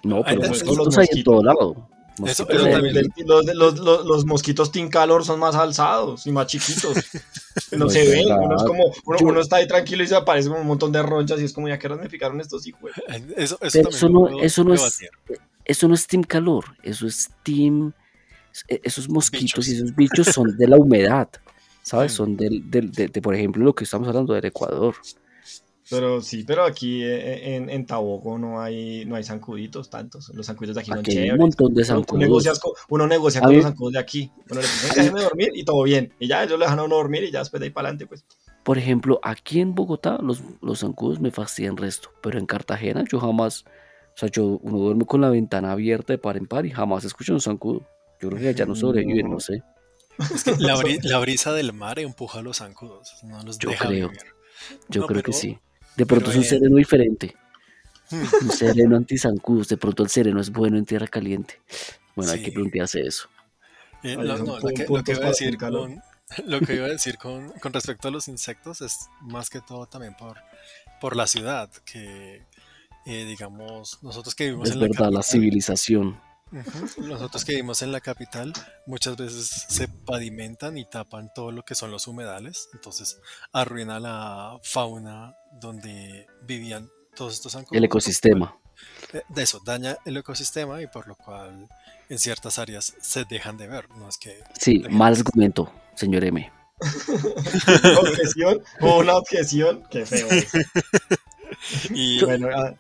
[0.03, 1.25] No, pero mosquitos los hay en mosquitos.
[1.25, 1.89] todo lado.
[2.25, 2.95] Eso, pero también-
[3.27, 6.97] los, los, los, los mosquitos Team Calor son más alzados y más chiquitos.
[7.73, 10.15] No No se ven, uno es como, uno, Yo- uno está ahí tranquilo y se
[10.15, 12.91] aparece como un montón de ronchas y es como ya que me picaron estos hijos.
[13.37, 15.01] Eso, eso no, puedo eso no es,
[15.65, 17.93] eso no es team calor, eso es team,
[18.69, 21.29] e- esos mosquitos y esos bichos son de la humedad,
[21.83, 22.13] ¿sabes?
[22.13, 22.17] Mm.
[22.17, 24.95] Son del, del- de, de, por ejemplo, lo que estamos hablando del Ecuador.
[25.89, 30.31] Pero sí, pero aquí eh, en, en Taboco no hay, no hay zancuditos tantos.
[30.35, 31.39] Los zancuditos de aquí son Aquí un chéveres.
[31.39, 31.85] montón de Uno,
[32.41, 32.59] zancudos.
[32.61, 34.33] con, uno negocia con los zancudos de aquí.
[34.51, 36.13] Uno le dice, "Venga, déjeme dormir y todo bien.
[36.19, 38.07] Y ya ellos le dejan a uno dormir y ya después de ahí para adelante,
[38.09, 38.25] pues.
[38.65, 43.21] Por ejemplo, aquí en Bogotá los, los zancudos me fastidian resto, pero en Cartagena yo
[43.21, 46.71] jamás, o sea, yo uno duerme con la ventana abierta de par en par y
[46.73, 47.87] jamás escucho un zancudo.
[48.21, 49.63] Yo creo que allá no sobreviven, no sé.
[50.19, 53.71] Es que la, bri- la brisa del mar empuja a los zancudos, no los Yo
[53.71, 54.09] deja creo.
[54.09, 54.23] vivir.
[54.89, 55.59] Yo No, creo que pero- sí.
[55.97, 57.35] De pronto pero es un en- sereno diferente.
[58.11, 58.23] Hmm.
[58.43, 59.69] Un sereno anti-zancudos.
[59.69, 61.61] De pronto el sereno es bueno en tierra caliente.
[62.15, 62.53] Bueno, hay que Sí.
[62.53, 63.29] plantearse eso.
[64.03, 66.01] Eh, lo, no, que, lo puntos que iba a decir con,
[66.47, 69.87] lo que iba a decir con, con respecto a los insectos es más que todo
[69.87, 70.37] también por,
[71.01, 72.43] por la ciudad, que
[73.07, 76.21] eh, digamos, nosotros que vivimos Es en la verdad, la capital, civilización.
[76.99, 78.53] Nosotros que vivimos en la capital
[78.87, 83.19] muchas veces se pavimentan y tapan todo lo que son los humedales, entonces
[83.53, 87.77] arruina la fauna donde vivían todos estos zancudos.
[87.77, 88.57] El ecosistema.
[89.13, 91.69] Eh, De eso, daña el ecosistema y por lo cual
[92.09, 93.89] en ciertas áreas se dejan de ver.
[93.91, 96.53] No es que Sí, mal argumento, señor M.
[98.01, 100.29] Objeción o una objeción, qué feo.
[101.91, 102.75] Y, Bueno, ah,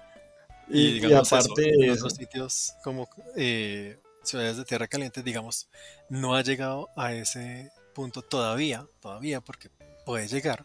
[0.68, 4.64] y y, y digamos eso, aparte en de eso, otros sitios como eh, ciudades de
[4.64, 5.68] tierra caliente, digamos,
[6.08, 9.70] no ha llegado a ese punto todavía, todavía, porque
[10.04, 10.64] puede llegar.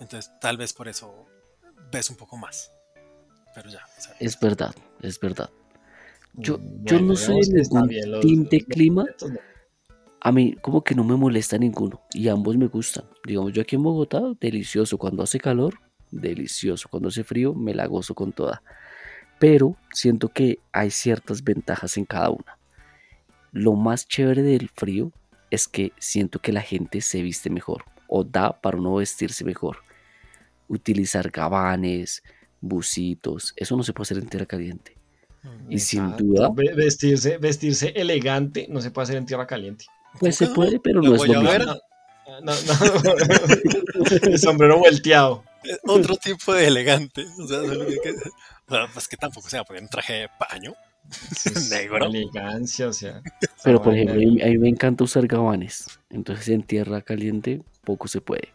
[0.00, 1.26] Entonces, tal vez por eso
[1.90, 2.70] ves un poco más.
[3.54, 5.48] Pero ya, o sea, Es verdad, es verdad.
[6.34, 9.04] Yo, mm, yo no bueno, soy ningún los- team de los clima.
[9.28, 9.38] no.
[10.20, 13.04] A mí como que no me molesta ninguno y ambos me gustan.
[13.26, 14.96] Digamos, yo aquí en Bogotá, delicioso.
[14.96, 15.74] Cuando hace calor,
[16.10, 16.88] delicioso.
[16.88, 18.62] Cuando hace frío, me la gozo con toda.
[19.46, 22.58] Pero siento que hay ciertas ventajas en cada una.
[23.52, 25.12] Lo más chévere del frío
[25.50, 29.78] es que siento que la gente se viste mejor o da para uno vestirse mejor.
[30.68, 32.22] Utilizar gabanes,
[32.60, 34.96] bucitos, eso no se puede hacer en tierra caliente.
[35.42, 39.84] mm, Y sin duda, ve- Vestirse, vestirse elegante no se puede hacer en tierra caliente.
[40.18, 41.74] pues se puede, pero La no es lo mismo.
[42.42, 42.54] No, no.
[44.22, 45.44] El sombrero volteado.
[45.64, 47.26] eh, otro tipo de elegante.
[47.38, 48.14] O sea, que,
[48.66, 50.74] pues que tampoco se va a poner un traje de paño.
[51.70, 52.06] Negro.
[52.06, 53.22] Elegancia, o sea.
[53.62, 56.00] Pero por ejemplo, a mí, a mí me encanta usar gabanes.
[56.10, 58.48] Entonces en tierra caliente poco se puede.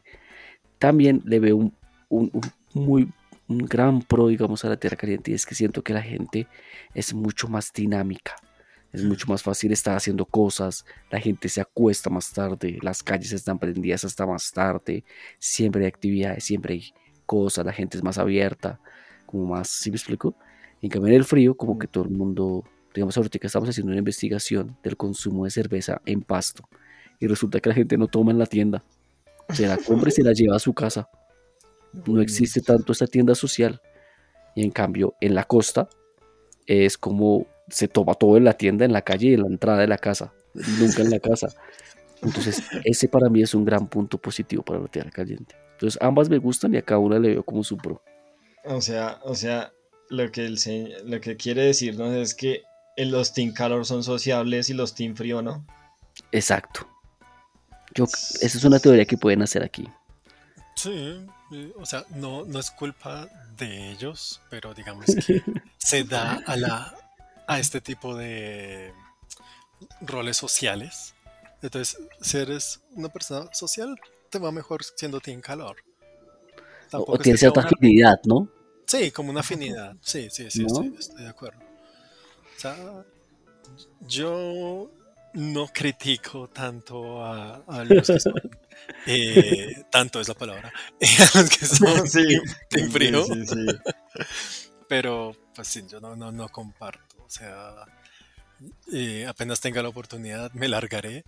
[0.77, 1.75] También le veo un,
[2.09, 2.51] un- un
[2.85, 3.09] muy
[3.47, 6.47] un gran pro, digamos, a la tierra caliente y es que siento que la gente
[6.93, 8.35] es mucho más dinámica.
[8.93, 13.31] Es mucho más fácil estar haciendo cosas, la gente se acuesta más tarde, las calles
[13.33, 15.03] están prendidas hasta más tarde,
[15.39, 16.93] siempre hay actividades, siempre hay
[17.27, 18.79] cosas, la gente es más abierta,
[19.29, 20.35] como más, ¿sí me explico?
[20.81, 22.63] En cambio en el frío, como que todo el mundo,
[22.95, 26.67] digamos ahorita que estamos haciendo una investigación del consumo de cerveza en pasto
[27.19, 28.83] y resulta que la gente no toma en la tienda,
[29.49, 31.09] se la compra y se la lleva a su casa.
[32.05, 33.81] No existe tanto esta tienda social
[34.55, 35.89] y en cambio en la costa
[36.67, 39.79] es como se toma todo en la tienda, en la calle y en la entrada
[39.79, 41.47] de la casa, nunca en la casa.
[42.21, 45.55] Entonces ese para mí es un gran punto positivo para la tierra caliente.
[45.71, 48.03] Entonces ambas me gustan y a cada una le veo como su pro.
[48.65, 49.71] O sea, o sea,
[50.09, 52.63] lo que, el, se- lo que quiere decirnos es que
[52.97, 55.65] los team calor son sociables y los team frío no.
[56.31, 56.87] Exacto.
[57.95, 59.87] Yo, esa es una teoría que pueden hacer aquí.
[60.75, 65.41] Sí, eh, o sea, no, no es culpa de ellos, pero digamos que
[65.77, 66.95] se da a, la,
[67.47, 68.93] a este tipo de
[70.01, 71.15] roles sociales.
[71.61, 73.99] Entonces, si eres una persona social,
[74.29, 75.77] te va mejor siendo en calor.
[76.89, 78.49] O, Tampoco o es que tiene cierta una- afinidad, ¿no?
[78.87, 79.95] Sí, como una afinidad.
[80.01, 80.67] Sí, sí, sí, ¿No?
[80.67, 81.59] estoy, estoy de acuerdo.
[81.59, 82.75] O sea,
[84.01, 84.89] yo
[85.33, 88.33] no critico tanto a, a los que son,
[89.05, 90.71] eh, tanto es la palabra,
[91.35, 92.23] a los que son sí,
[92.91, 93.65] frío, sí, sí.
[94.87, 97.15] pero pues sí, yo no, no, no comparto.
[97.23, 97.75] O sea,
[98.91, 101.23] eh, apenas tenga la oportunidad me largaré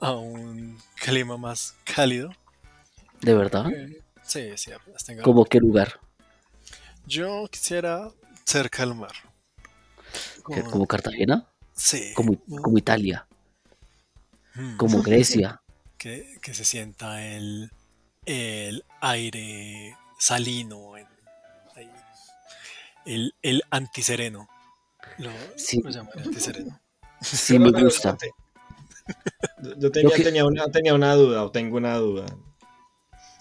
[0.00, 2.30] a un clima más cálido.
[3.20, 3.70] De verdad.
[3.70, 6.00] Eh, sí, sí, apenas la ¿Cómo qué lugar?
[7.06, 8.10] Yo quisiera
[8.44, 9.12] cerca al mar.
[10.48, 11.46] ¿Qué- Con- ¿Como Cartagena?
[11.74, 12.36] sí, Como,
[12.78, 13.26] Italia,
[14.54, 15.60] mm, como Grecia.
[15.98, 17.70] que, que se sienta el,
[18.24, 21.06] el aire salino, en-
[21.74, 21.90] ahí.
[23.06, 24.48] el, el antisereno.
[25.18, 25.80] Lo, Sí.
[25.82, 26.80] lo llaman antisereno.
[27.22, 28.16] Sí me gusta.
[29.62, 32.26] Yo- Yo tenía, que- tenía, una, tenía una duda, o tengo una duda.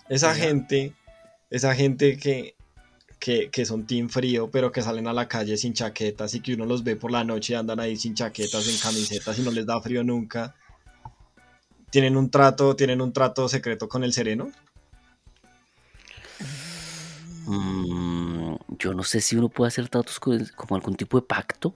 [0.09, 0.93] Esa gente,
[1.49, 2.55] esa gente que,
[3.19, 6.53] que, que son team frío, pero que salen a la calle sin chaquetas y que
[6.53, 9.51] uno los ve por la noche y andan ahí sin chaquetas, en camisetas y no
[9.51, 10.55] les da frío nunca.
[11.89, 14.51] ¿Tienen un trato, tienen un trato secreto con el sereno?
[17.45, 21.25] Mm, yo no sé si uno puede hacer tratos con el- como algún tipo de
[21.25, 21.75] pacto.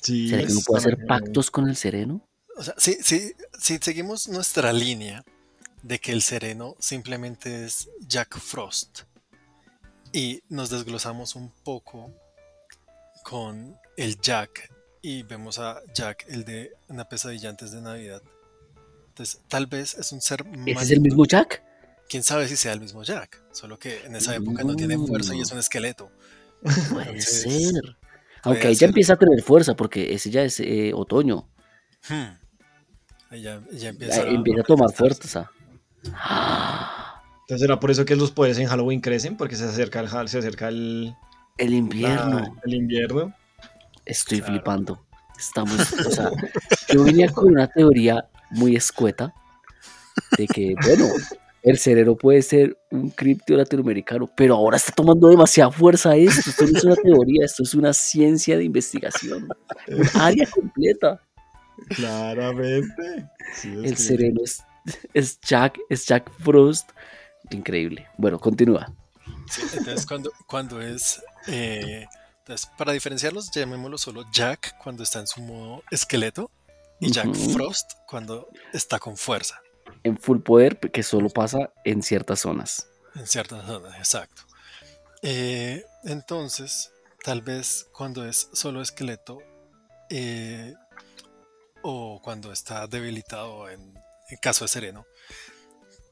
[0.00, 0.28] Sí.
[0.28, 2.22] ¿Será que uno puede hacer pactos con el sereno?
[2.56, 5.24] O sea, si, si, si seguimos nuestra línea
[5.82, 9.02] de que el sereno simplemente es Jack Frost
[10.12, 12.12] y nos desglosamos un poco
[13.22, 14.72] con el Jack
[15.02, 18.22] y vemos a Jack, el de una pesadilla antes de Navidad.
[19.08, 21.62] Entonces, tal vez es un ser ¿Ese es el mismo Jack?
[22.08, 25.34] Quién sabe si sea el mismo Jack, solo que en esa época no tiene fuerza
[25.34, 26.10] y es un esqueleto.
[26.62, 27.96] Puede Entonces, ser.
[28.42, 28.88] Aunque ahí ya ser.
[28.88, 31.48] empieza a tener fuerza porque ese ya es eh, otoño.
[32.08, 32.38] Hmm.
[33.30, 35.28] Ahí ya, ya empieza, empieza a tomar manifestarse.
[35.28, 35.57] fuerza.
[36.04, 40.38] Entonces era por eso que los poderes en Halloween crecen, porque se acerca el, se
[40.38, 41.14] acerca el,
[41.56, 42.40] el invierno.
[42.40, 43.32] la- el invierno.
[44.04, 44.52] Estoy Claro.
[44.54, 45.04] flipando.
[45.38, 45.76] Estamos,
[46.06, 46.30] o sea,
[46.92, 49.32] yo venía con una teoría muy escueta
[50.36, 51.06] de que, bueno,
[51.62, 56.50] el sereno puede ser un criptio latinoamericano, pero ahora está tomando demasiada fuerza esto.
[56.50, 59.48] Esto no es una teoría, esto es una ciencia de investigación.
[59.88, 61.20] Un área completa.
[61.94, 63.28] Claramente.
[63.54, 64.62] Sí, El sereno es,
[65.14, 66.90] es Jack, es Jack Frost.
[67.50, 68.08] Increíble.
[68.16, 68.92] Bueno, continúa.
[69.50, 71.22] Sí, entonces cuando, cuando es...
[71.46, 72.06] eh,
[72.40, 76.50] entonces, para diferenciarlos, llamémoslo solo Jack cuando está en su modo esqueleto
[76.98, 77.34] y Jack.
[77.34, 79.60] Frost cuando está con fuerza
[80.02, 82.88] En full poder, que solo pasa en ciertas zonas.
[83.14, 84.42] en ciertas zonas, exacto.
[85.22, 86.90] Eh, entonces,
[87.22, 89.40] tal vez cuando es solo esqueleto
[90.08, 90.74] eh,
[91.82, 93.94] o cuando está debilitado en,
[94.28, 95.06] en caso de sereno,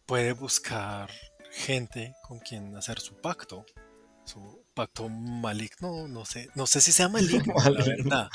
[0.06, 1.10] puede buscar
[1.52, 3.64] gente con quien hacer su pacto,
[4.24, 8.30] su pacto maligno, no sé, no sé si sea maligno, la verdad,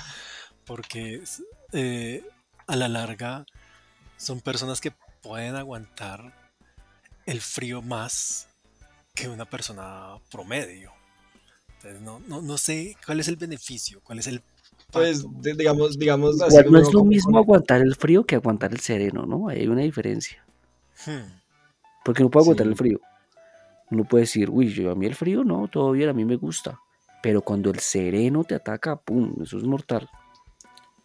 [0.66, 1.24] porque
[1.74, 2.24] eh,
[2.68, 3.46] a la larga
[4.18, 6.52] son personas que pueden aguantar
[7.26, 8.48] el frío más
[9.14, 10.94] que una persona promedio.
[11.76, 14.42] Entonces, no, no, no sé cuál es el beneficio, cuál es el
[14.92, 18.80] Pues, digamos, digamos así no es lo como- mismo aguantar el frío que aguantar el
[18.80, 19.48] sereno, ¿no?
[19.50, 20.44] Hay una diferencia.
[21.06, 21.40] Hmm,
[22.04, 22.72] Porque no puede aguantar Sí.
[22.72, 23.00] el frío.
[23.92, 26.36] Uno puede decir, uy, yo a mí el frío no, todo bien, a mí me
[26.38, 26.80] gusta.
[27.22, 30.10] Pero cuando el sereno te ataca, pum, eso es mortal.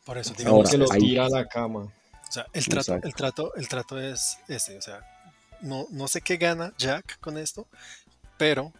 [0.04, 1.80] Por eso, digamos digamos, que lo ahí- tira a la cama.
[1.80, 3.06] o sea, el trato, Exacto.
[3.08, 5.00] el trato, el trato es ese, o sea,
[5.60, 7.66] no, no sé qué gana Jack con esto,
[8.38, 8.72] pero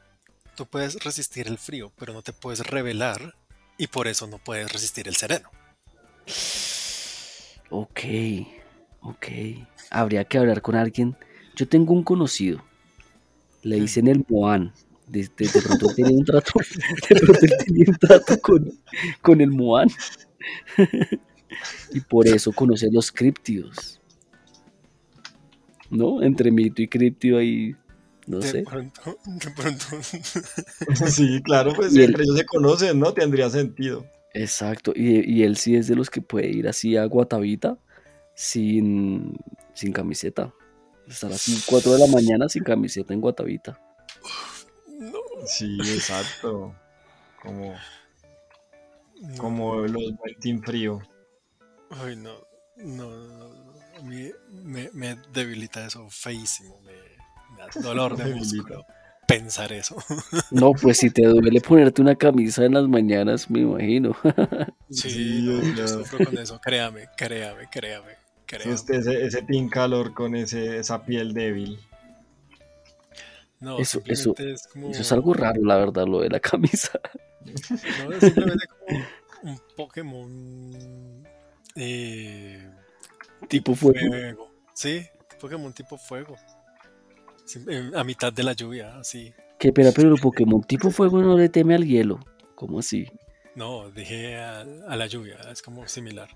[0.57, 3.35] tú puedes resistir el frío, pero no te puedes rebelar
[3.79, 5.49] y por eso no puedes resistir el sereno.
[7.71, 8.01] Ok,
[9.01, 9.27] ok.
[9.91, 11.17] Habría que hablar con alguien.
[11.55, 12.63] Yo tengo un conocido.
[13.63, 14.73] Le dicen el Moan.
[15.07, 16.53] De, de- pronto tenía un trato.
[17.09, 18.73] De pronto tenía un trato con,
[19.23, 19.89] con el Moan.
[21.93, 24.01] y por eso conoce los críptidos.
[25.91, 26.23] ¿No?
[26.23, 27.75] Entre mito y críptido ahí.
[28.27, 28.63] No de sé.
[28.65, 29.85] pronto, de pronto.
[31.09, 33.13] Sí, claro, pues Y ellos se conocen, ¿no?
[33.15, 34.07] Tendría sentido.
[34.35, 34.93] Exacto.
[34.95, 37.79] Y, y él sí es de los que puede ir así a Guatavita
[38.35, 39.37] sin,
[39.75, 40.53] sin camiseta.
[41.09, 43.81] Estar así 4 de la mañana sin camiseta en Guatavita.
[44.99, 46.75] no, Sí, exacto.
[47.41, 47.75] Como,
[49.21, 49.37] no.
[49.39, 50.03] como los
[50.41, 51.01] team frío.
[51.91, 52.35] Ay, no,
[52.77, 53.77] no, no, no.
[53.99, 56.81] A mí me, me debilita eso feísimo.
[56.83, 56.93] Me,
[57.83, 58.85] dolor de músculo
[59.27, 59.97] pensar eso.
[60.53, 64.17] No, pues si te duele ponerte una camisa en las mañanas, me imagino.
[64.91, 66.61] Sí, Sí, no, o yo sufro con eso.
[66.61, 68.13] Créame, créame, créame.
[68.47, 68.73] créame.
[68.75, 71.79] Usted, ese, ese team calor con ese, esa piel débil.
[73.59, 74.91] No, Eso- eso- simplemente es como.
[74.91, 77.01] Eso es algo raro, la verdad, lo de la camisa.
[78.05, 78.67] No, es simplemente
[79.41, 81.27] como un Pokémon.
[81.75, 82.71] Eh,
[83.49, 83.99] Tipo fuego.
[84.09, 84.51] fuego.
[84.75, 85.07] Sí,
[85.41, 86.37] Pokémon tipo fuego.
[87.69, 89.33] Eh, a mitad de la lluvia, así.
[89.59, 92.19] Que espera, pero el Pokémon tipo fuego no le teme al hielo.
[92.55, 93.07] ¿Cómo así?
[93.55, 96.29] No, dije a, a la lluvia, es como similar.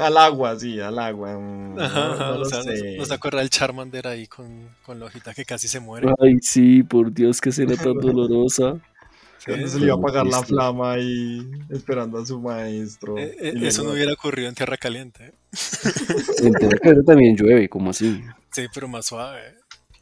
[0.00, 1.38] Ah, al agua, sí, al agua.
[1.38, 2.96] mm, No, no o lo sea, nos, sé.
[2.96, 6.08] nos acuerda el Charmander ahí con, con la hojita que casi se muere.
[6.20, 8.80] Ay, sí, por Dios, que será tan dolorosa.
[9.46, 13.16] Cuando se le iba a Como apagar la flama ahí esperando a su maestro.
[13.18, 15.32] eh, eh, Y eso no hubiera ocurrido en Tierra Caliente.
[16.42, 18.22] En Tierra Caliente también llueve, ¿cómo así?
[18.50, 19.54] Sí, pero más suave.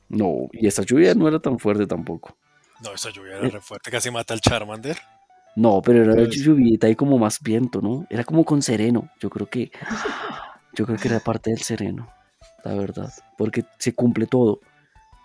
[0.09, 2.36] No, y esa lluvia no era tan fuerte tampoco.
[2.82, 4.97] No, esa lluvia era re fuerte, casi mata al Charmander.
[5.57, 8.07] No, pero era Pues- lluvia y como más viento, ¿no?
[8.11, 9.11] Era como con sereno.
[9.20, 9.70] Yo creo que.
[10.74, 12.09] Yo creo que era parte del sereno,
[12.64, 13.12] la verdad.
[13.36, 14.61] Porque se cumple todo.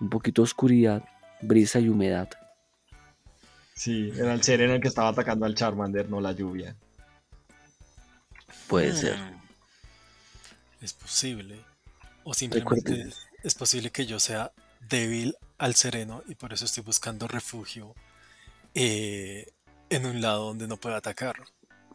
[0.01, 1.03] Un poquito de oscuridad,
[1.41, 2.29] brisa y humedad.
[3.75, 6.75] Sí, era el sereno el que estaba atacando al Charmander, no la lluvia.
[8.67, 9.17] Puede ser.
[10.81, 11.63] Es posible.
[12.23, 13.09] O simplemente
[13.43, 14.51] es posible que yo sea
[14.89, 17.95] débil al sereno y por eso estoy buscando refugio
[18.73, 19.51] eh,
[19.89, 21.35] en un lado donde no pueda atacar.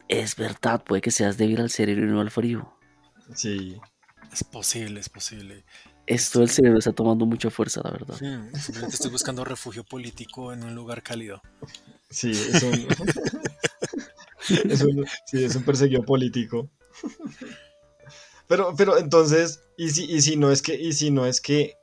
[0.07, 2.73] Es verdad, puede que seas débil al sereno y no al frío.
[3.35, 3.79] Sí.
[4.31, 5.63] Es posible, es posible.
[6.09, 8.15] Esto del sereno está tomando mucha fuerza, la verdad.
[8.19, 11.39] Mm, simplemente estoy buscando refugio político en un lugar cálido.
[12.09, 12.87] Sí, es un.
[14.71, 16.67] es un, sí, es un perseguido político.
[18.47, 21.75] Pero, pero entonces, ¿y si, y si no es que, y si no es que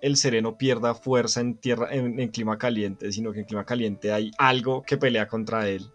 [0.00, 4.12] el sereno pierda fuerza en tierra, en, en clima caliente, sino que en clima caliente
[4.12, 5.90] hay algo que pelea contra él,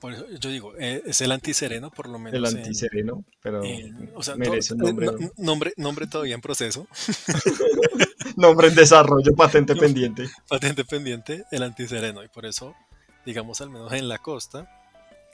[0.00, 2.34] Por eso yo digo, eh, es el antisereno, por lo menos.
[2.34, 6.34] el en- antisereno, pero en- o sea, merece un eh, nombre, no- nombre, nombre todavía
[6.34, 6.86] en proceso,
[8.36, 10.28] nombre en desarrollo, patente pendiente.
[10.48, 12.22] patente pendiente, el antisereno.
[12.22, 12.74] Y por eso,
[13.24, 14.68] digamos, al menos en la costa,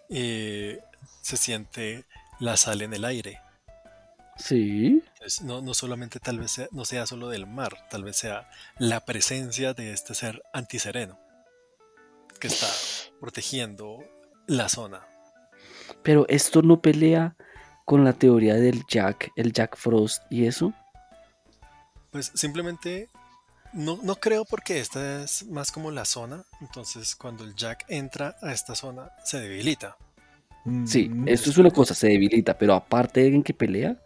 [0.09, 0.81] eh,
[1.23, 2.05] se siente
[2.41, 3.41] la sal en el aire.
[4.37, 5.03] Sí.
[5.15, 8.49] Entonces, no, no solamente tal vez sea, no sea solo del mar, tal vez sea
[8.79, 11.19] la presencia de este ser antisereno
[12.41, 12.67] que está
[13.21, 13.99] protegiendo
[14.47, 15.07] la zona.
[16.03, 17.37] Pero esto no pelea
[17.85, 20.73] con la teoría del Jack, el Jack Frost y eso.
[22.11, 23.09] Pues simplemente
[23.73, 28.37] no, no creo porque esta es más como la zona, entonces cuando el Jack entra
[28.43, 29.97] a esta zona se debilita.
[30.85, 33.97] Sí, Mm, esto es una cosa, se debilita, pero aparte de alguien que pelea,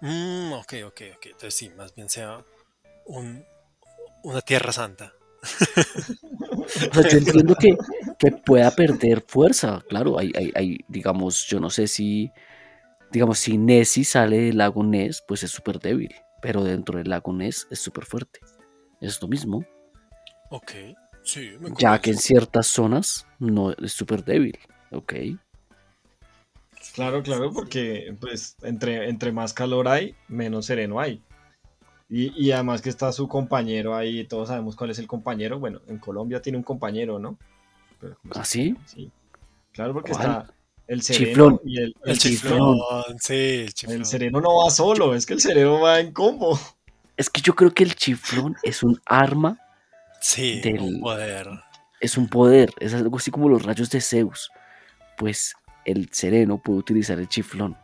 [0.00, 1.26] Mm, ok, ok, ok.
[1.26, 2.44] Entonces sí, más bien sea
[3.06, 3.44] un,
[4.22, 5.12] una tierra santa.
[6.90, 7.76] o sea, yo entiendo que,
[8.18, 12.32] que pueda perder fuerza, claro, hay, hay, hay, digamos, yo no sé si,
[13.12, 17.32] digamos, si Nessie sale del lago Ness, pues es súper débil, pero dentro del lago
[17.32, 18.40] Ness es súper fuerte,
[19.00, 19.64] es lo mismo,
[20.50, 20.72] Ok,
[21.22, 24.58] sí, me ya que en ciertas zonas no es súper débil,
[24.90, 25.12] ok,
[26.94, 31.22] Claro, claro, porque pues entre, entre más calor hay, menos sereno hay.
[32.08, 35.60] Y, y además que está su compañero ahí, todos sabemos cuál es el compañero.
[35.60, 37.38] Bueno, en Colombia tiene un compañero, ¿no?
[38.00, 38.76] Pero, ¿cómo se ¿Ah, sí?
[38.86, 39.10] Sí.
[39.72, 40.22] Claro, porque ¿Cuál?
[40.26, 40.54] está
[40.86, 41.60] el sereno Chiflón.
[41.64, 42.76] y el, El chiflón.
[42.76, 43.98] chiflón, sí, el chiflón.
[43.98, 46.58] El sereno no va solo, es que el sereno va en combo.
[47.16, 49.58] Es que yo creo que el chiflón es un arma,
[50.20, 51.48] Sí, del- un poder.
[52.00, 54.50] es un poder, es algo así como los rayos de Zeus,
[55.16, 57.76] pues el sereno puede utilizar el chiflón.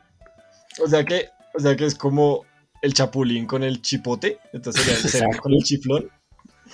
[0.82, 2.44] O sea que, o sea que es como
[2.82, 4.38] el chapulín con el chipote.
[4.52, 6.10] Entonces sería el sereno con el chiflón.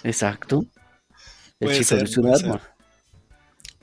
[0.02, 0.64] Exacto.
[1.60, 2.60] El Puede chiflón ser, es un ser.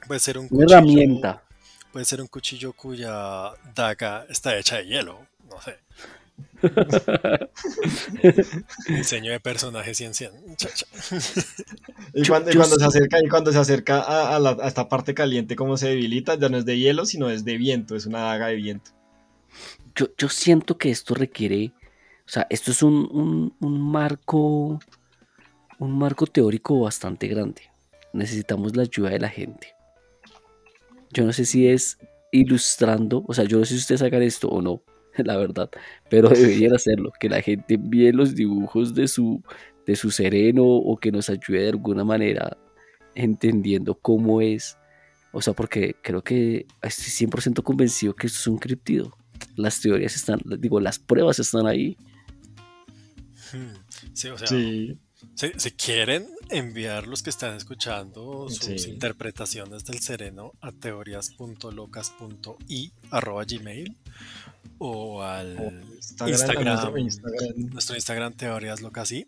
[0.08, 0.78] Puede ser un una cuchillo.
[0.78, 1.44] herramienta.
[1.92, 5.20] Puede ser un cuchillo cuya daga está hecha de hielo.
[5.50, 5.78] No sé.
[8.88, 10.32] Diseño de personaje 100 100.
[10.56, 10.86] Cha, cha.
[12.14, 14.68] Y cuando, y yo cuando se acerca, y cuando se acerca a, a la- a
[14.68, 17.96] esta parte caliente, como se debilita, ya no es de hielo, sino es de viento,
[17.96, 18.92] es una daga de viento.
[19.96, 21.72] Yo, yo siento que esto requiere,
[22.26, 24.80] o sea, esto es un, un- un marco,
[25.80, 27.64] un marco teórico bastante grande.
[28.14, 29.74] Necesitamos la ayuda de la gente.
[31.12, 31.98] Yo no sé si es
[32.32, 34.84] ilustrando, o sea, yo no sé si ustedes hagan esto o no,
[35.18, 35.70] la verdad,
[36.10, 39.42] pero deberían hacerlo, que la gente envíe los dibujos de su,
[39.86, 42.58] de su sereno o que nos ayude de alguna manera
[43.16, 44.78] entendiendo cómo es.
[45.34, 49.18] O sea, porque creo que estoy 100% convencido que esto es un criptido.
[49.56, 51.98] las teorías están, digo, las pruebas están ahí.
[53.54, 53.76] Hmm,
[54.14, 54.98] Sí, o sea, Sí,
[55.36, 58.90] si quieren enviar los que están escuchando sus Sí.
[58.92, 63.96] interpretaciones del sereno a teorías.locas.i arroba gmail
[64.78, 65.58] o al
[65.98, 66.66] Instagram, Instagram.
[66.66, 67.70] nuestro Instagram.
[67.72, 69.28] nuestro Instagram Teorías Locas y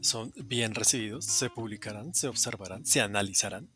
[0.00, 3.68] son bien recibidos, se publicarán, se observarán, se analizarán.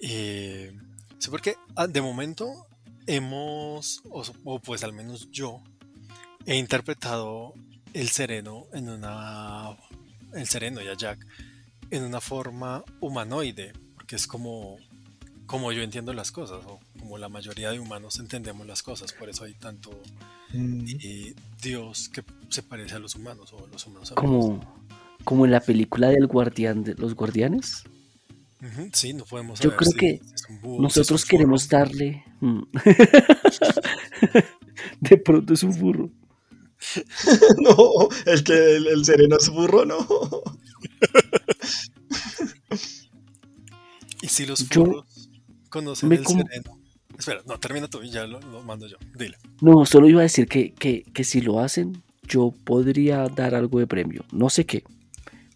[0.00, 0.72] Eh,
[1.18, 2.66] sí, porque ah, de momento
[3.06, 5.62] hemos, o, o pues al menos yo,
[6.46, 7.54] he interpretado
[7.92, 9.76] el sereno en una,
[10.34, 11.24] el sereno y a Jack
[11.90, 14.76] en una forma humanoide, porque es como,
[15.46, 19.28] como yo entiendo las cosas, o como la mayoría de humanos entendemos las cosas, por
[19.28, 19.90] eso hay tanto
[20.52, 24.60] Mm, eh, Dios que se parece a los humanos o los humanos a los Como,
[25.24, 27.82] como en la película del guardián de los guardianes.
[28.92, 32.24] Sí, no podemos Yo creo si que es un búho, Nosotros queremos darle.
[32.40, 32.62] mm.
[35.00, 36.10] de pronto es un burro.
[37.58, 39.98] No, el que el, el sereno es burro, no.
[44.22, 45.30] Y si los Yo furros
[45.68, 46.78] conocen el sereno.
[47.18, 48.96] Espera, no, termina tú y ya lo, lo mando yo.
[49.16, 49.36] Dile.
[49.60, 53.78] No, solo iba a decir que, que, que si lo hacen, yo podría dar algo
[53.78, 54.24] de premio.
[54.32, 54.82] No sé qué.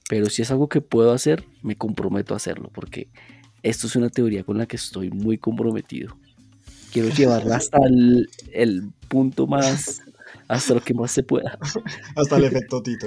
[0.08, 2.70] Pero si es algo que puedo hacer, me comprometo a hacerlo.
[2.72, 3.08] Porque
[3.62, 6.16] esto es una teoría con la que estoy muy comprometido.
[6.92, 10.02] Quiero llevarla hasta el, el punto más.
[10.50, 11.56] Hasta lo que más se pueda.
[12.16, 13.06] Hasta el efecto Tito.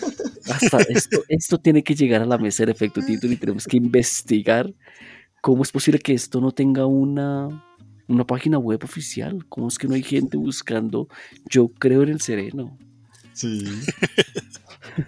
[0.46, 3.76] Hasta esto, esto tiene que llegar a la mesa del efecto título y tenemos que
[3.76, 4.72] investigar
[5.40, 7.66] cómo es posible que esto no tenga una,
[8.06, 9.44] una página web oficial.
[9.48, 11.08] ¿Cómo es que no hay gente buscando?
[11.50, 12.78] Yo creo en el sereno.
[13.32, 13.64] Sí.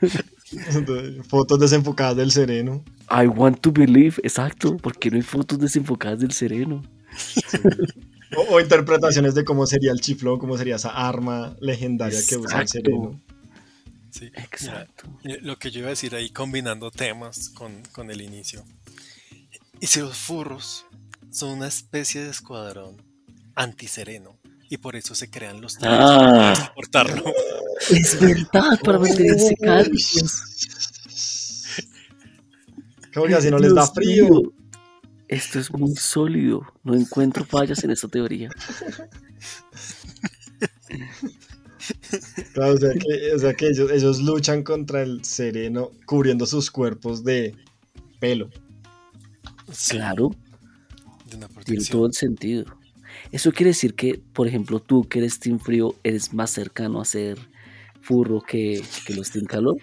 [1.28, 2.82] Fotos desenfocadas del sereno.
[3.10, 6.82] I want to believe, exacto, porque no hay fotos desenfocadas del sereno.
[8.34, 12.56] O, o interpretaciones de cómo sería el chiflón, cómo sería esa arma legendaria que usa
[12.56, 12.90] el Exacto.
[12.90, 13.20] sereno.
[14.10, 15.04] Sí, mira, Exacto.
[15.24, 18.64] eh, lo que yo iba a decir ahí combinando temas con, con el inicio.
[19.80, 20.86] Y si los furros
[21.30, 22.96] son una especie de escuadrón
[23.54, 24.38] antisereno
[24.70, 26.28] y por eso se crean los trajes Ah.
[26.30, 27.24] para soportarlo.
[27.90, 30.42] Es verdad, para mantenerse cálidos.
[33.14, 34.52] Como que así no les da Dios frío.
[35.28, 36.62] Esto es muy sólido.
[36.84, 38.50] No encuentro fallas en esta teoría.
[42.52, 46.70] Claro, o sea que, o sea que ellos, ellos luchan contra el sereno cubriendo sus
[46.70, 47.54] cuerpos de
[48.18, 48.50] pelo.
[49.72, 50.30] Sí, Claro,
[51.30, 52.64] de una tiene todo el sentido.
[53.32, 57.04] Eso quiere decir que, por ejemplo, tú que eres Team Frío, eres más cercano a
[57.04, 57.38] ser
[58.00, 59.76] furro que, que los Team Calor.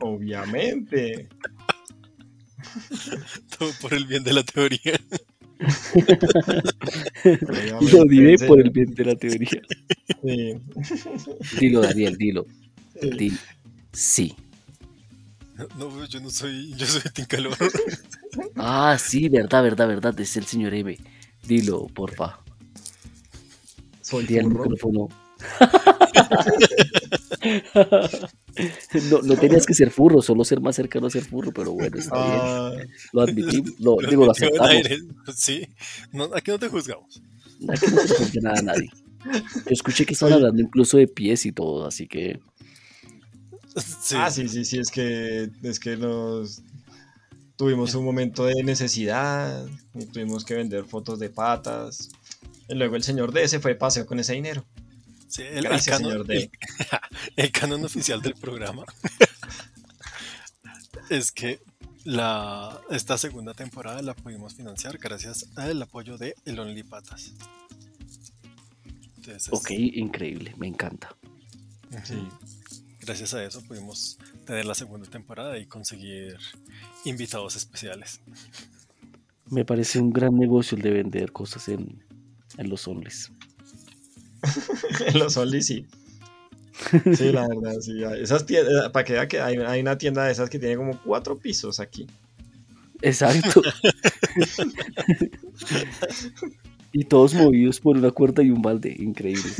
[0.00, 1.28] Obviamente.
[3.58, 5.00] Todo por el bien de la teoría.
[7.92, 9.62] Lo diré por el bien de la teoría.
[10.22, 10.54] Sí.
[11.60, 12.46] Dilo, Daniel, dilo.
[13.00, 13.36] Dilo.
[13.92, 14.34] Sí.
[15.56, 17.56] No, no, yo no soy, yo soy Team Calor.
[18.56, 20.20] Ah, sí, verdad, verdad, verdad.
[20.20, 20.98] Es el señor M.
[21.46, 22.40] Dilo, porfa.
[24.00, 24.48] Soy furro.
[24.48, 25.08] micrófono.
[29.10, 31.98] no, no tenías que ser furro, solo ser más cercano a ser furro, pero bueno,
[31.98, 32.40] está bien.
[32.42, 32.72] Ah,
[33.12, 34.70] Lo admitimos, lo, Lo digo, lo aceptamos.
[34.70, 34.98] aire.
[35.34, 35.66] Sí,
[36.12, 37.22] no, aquí no te juzgamos.
[37.68, 38.90] Aquí no se juzga nada a nadie.
[39.24, 42.40] Yo escuché que estaban hablando incluso de pies y todo, así que
[44.02, 46.60] Sí, Ah, sí, sí, sí, es que, es que nos
[47.56, 52.10] tuvimos un momento de necesidad y tuvimos que vender fotos de patas.
[52.68, 54.64] Y luego el señor D se fue de paseo con ese dinero.
[55.28, 56.50] sí, el, el Gracias, canon, señor D.
[57.36, 58.84] el- canon oficial del programa
[61.10, 61.60] es que
[62.04, 67.32] la, esta segunda temporada la pudimos financiar gracias al apoyo de El Only Patas.
[69.16, 71.14] Entonces, ok, increíble, me encanta.
[72.04, 72.26] Sí.
[73.00, 74.16] gracias a eso pudimos
[74.46, 76.38] tener la segunda temporada y conseguir
[77.04, 78.20] invitados especiales.
[79.50, 82.02] Me parece un gran negocio el de vender cosas en,
[82.56, 83.30] en los onlys.
[85.06, 85.86] En los Only sí.
[87.16, 88.02] Sí, la verdad, sí.
[88.18, 90.98] Esas tiendas, para que vea que hay, hay una tienda de esas que tiene como
[91.02, 92.06] cuatro pisos aquí.
[93.02, 93.62] Exacto.
[96.92, 99.42] y todos movidos por una cuerda y un balde, increíble.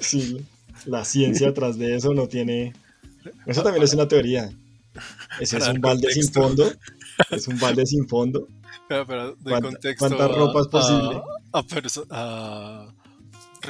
[0.00, 0.44] Sí,
[0.86, 2.72] la ciencia atrás de eso no tiene.
[3.46, 4.50] Eso también es una teoría.
[5.40, 6.70] Ese es un balde sin fondo.
[7.30, 8.46] Es un balde sin fondo.
[8.88, 10.06] Pero, pero de ¿Cuánta- contexto.
[10.08, 11.22] cuánta ropa es posible?
[11.52, 12.92] A, a perso- a-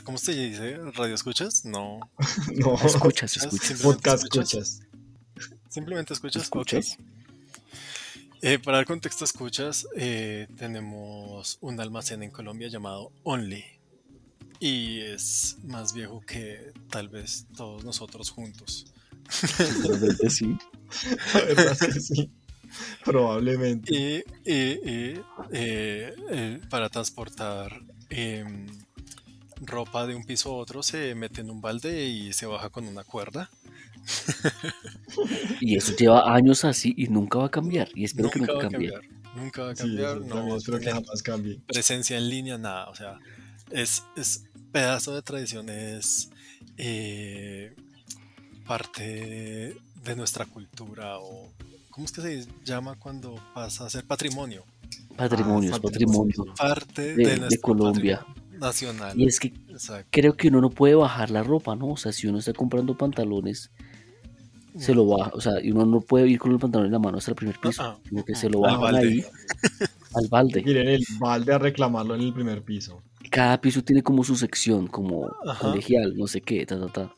[0.05, 0.79] ¿Cómo se dice?
[0.95, 1.65] ¿Radio escuchas?
[1.65, 2.01] No.
[2.57, 3.81] No, Escuchas, escuchas.
[3.83, 4.81] Podcast escuchas.
[5.69, 6.43] Simplemente escuchas.
[6.45, 6.97] ¿Escuchas?
[8.41, 13.65] Eh, para dar contexto, escuchas, eh, tenemos un almacén en Colombia llamado Only.
[14.59, 18.87] y es más viejo que tal vez todos nosotros juntos.
[19.83, 20.57] Probablemente sí.
[21.35, 22.31] La verdad es que sí.
[23.05, 23.95] Probablemente.
[23.95, 24.17] Y,
[24.51, 25.21] y- y,
[25.53, 27.81] eh, eh, para transportar
[28.11, 28.67] em,
[29.67, 32.87] ropa de un piso a otro se mete en un balde y se baja con
[32.87, 33.51] una cuerda.
[35.61, 37.89] Y eso lleva años así y nunca va a cambiar.
[37.95, 38.91] Y espero que Nunca a cambie.
[38.91, 39.03] cambiar.
[39.37, 40.21] Nunca va a cambiar.
[40.21, 41.61] no espero que jamás cambie.
[41.67, 42.89] presencia en línea, nada.
[42.91, 43.19] O sea,
[43.71, 46.31] es, es pedazo de tradición, es
[46.79, 47.75] eh,
[48.67, 51.53] parte de nuestra cultura o
[51.91, 54.65] ¿cómo es que se llama cuando pasa a ser patrimonio?
[55.17, 58.19] Patrimonio, Ah, es patrimonio Parte de, de, de Colombia.
[58.19, 59.19] patrimonio nacional.
[59.21, 60.09] Y es que Exacto.
[60.11, 61.89] creo que uno no puede bajar la ropa, ¿no?
[61.89, 63.71] O sea, si uno está comprando pantalones,
[64.77, 65.31] se lo baja.
[65.35, 67.35] O sea, y uno no puede ir con el pantalón en la mano hasta el
[67.37, 68.99] primer piso, Ah, ah, sino que ah, se lo al bajan balde.
[69.09, 69.25] ahí
[70.15, 70.63] al balde.
[70.67, 73.03] Ir en el balde a reclamarlo en el primer piso.
[73.31, 75.59] Cada piso tiene como su sección, como Ajá.
[75.71, 77.15] colegial, no sé qué, ta, ta, ta.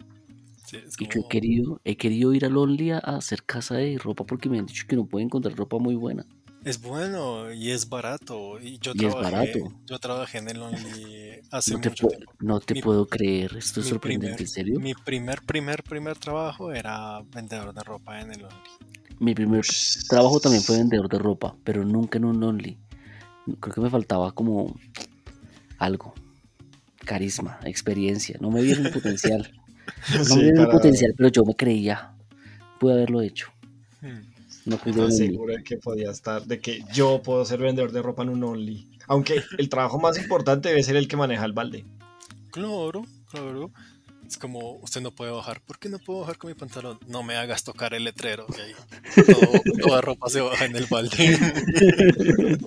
[0.67, 3.99] Sí, Y yo he querido, he querido ir al Only a a hacer casa de
[3.99, 6.25] ropa porque me han dicho que no pueden encontrar ropa muy buena.
[6.65, 8.59] Es bueno y es barato.
[8.61, 9.73] Y yo Y es trabajé, barato.
[9.87, 12.33] yo trabajé en el Only hace No te, mucho tiempo.
[12.41, 14.81] no te Mi- puedo creer, esto es sorprendente, primer- ¿en serio?
[14.81, 18.57] Mi primer, primer, primer trabajo era vendedor de ropa en el Only.
[19.21, 19.65] Mi primer
[20.09, 22.79] trabajo también fue vendedor de ropa, pero nunca en un Only.
[23.61, 24.75] Creo que me faltaba como
[25.79, 26.15] algo.
[27.05, 28.39] Carisma, experiencia.
[28.41, 29.53] No me vieron potencial.
[30.17, 32.15] No Sí, me vieron para- potencial, pero yo me creía.
[32.81, 33.49] Pude haberlo hecho.
[34.01, 34.33] Hmm.
[34.67, 38.43] No de que podía estar, de que yo puedo ser vendedor de ropa en un
[38.45, 38.89] Only.
[39.09, 41.85] Aunque el trabajo más importante debe ser el que maneja el balde.
[42.51, 43.71] Claro, claro.
[44.27, 45.61] Es como, usted no puede bajar.
[45.61, 46.99] ¿Por qué no puedo bajar con mi pantalón?
[47.07, 48.47] No me hagas tocar el letrero.
[48.47, 48.73] que ahí
[49.27, 51.39] todo- toda ropa se baja en el balde.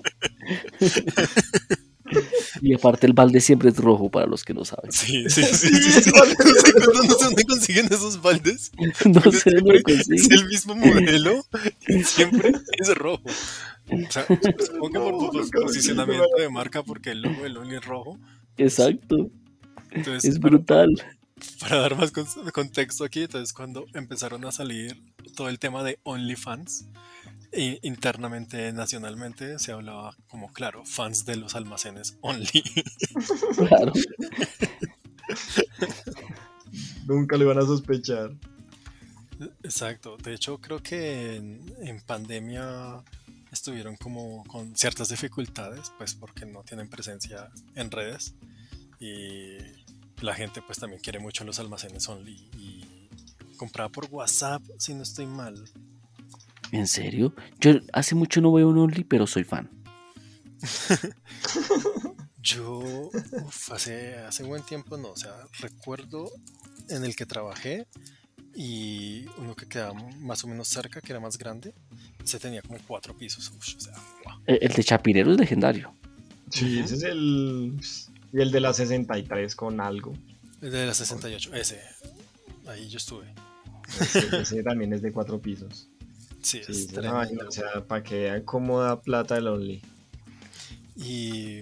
[2.62, 4.90] Y aparte el balde siempre es rojo para los que no saben.
[4.92, 5.68] Sí, sí, sí.
[5.68, 6.10] sí, sí.
[6.14, 6.22] No
[6.60, 8.72] sé cuándo- no sé dónde consiguen esos baldes.
[9.06, 10.38] No Porque sé dónde siempre Es consiguen.
[10.38, 11.44] el mismo modelo
[11.86, 13.22] y siempre es rojo.
[13.90, 17.84] O sea, supongo que por No, posicionamiento de marca, porque el logo del Only es
[17.84, 18.18] rojo.
[18.58, 19.30] Exacto.
[19.90, 20.88] Entonces, Es brutal.
[21.60, 25.00] para dar más con- contexto aquí, entonces cuando empezaron a salir
[25.36, 26.86] todo el tema de OnlyFans,
[27.52, 32.62] internamente, nacionalmente, se hablaba como, claro, fans de los almacenes Only.
[33.56, 33.92] Claro.
[37.06, 38.32] Nunca lo iban a sospechar.
[39.62, 40.16] Exacto.
[40.18, 43.02] De hecho, creo que en, en pandemia
[43.50, 48.34] estuvieron como con ciertas dificultades, pues porque no tienen presencia en redes
[49.00, 49.56] y
[50.20, 53.08] la gente pues también quiere mucho los almacenes only y
[53.56, 55.64] compraba por WhatsApp, si no estoy mal.
[56.72, 57.34] ¿En serio?
[57.60, 59.70] Yo hace mucho no veo un Only, pero soy fan.
[62.42, 66.30] Yo uf, hace, hace buen tiempo no, o sea, recuerdo
[66.88, 67.86] en el que trabajé
[68.54, 71.74] y uno que quedaba más o menos cerca, que era más grande,
[72.24, 73.50] se tenía como cuatro pisos.
[73.50, 73.94] Uf, o sea,
[74.24, 74.40] guau.
[74.46, 75.94] El, el de Chapinero es legendario.
[76.50, 77.78] Sí, ese es el.
[78.32, 80.14] Y el de la 63 con algo.
[80.60, 81.80] El de la 68, ese.
[82.66, 83.32] Ahí yo estuve.
[84.00, 85.88] Ese, ese también es de cuatro pisos.
[86.48, 87.16] Sí, Sí, es tremendo.
[87.16, 89.82] vaina, o sea, para que vean cómo da plata el Only.
[90.96, 91.60] Y.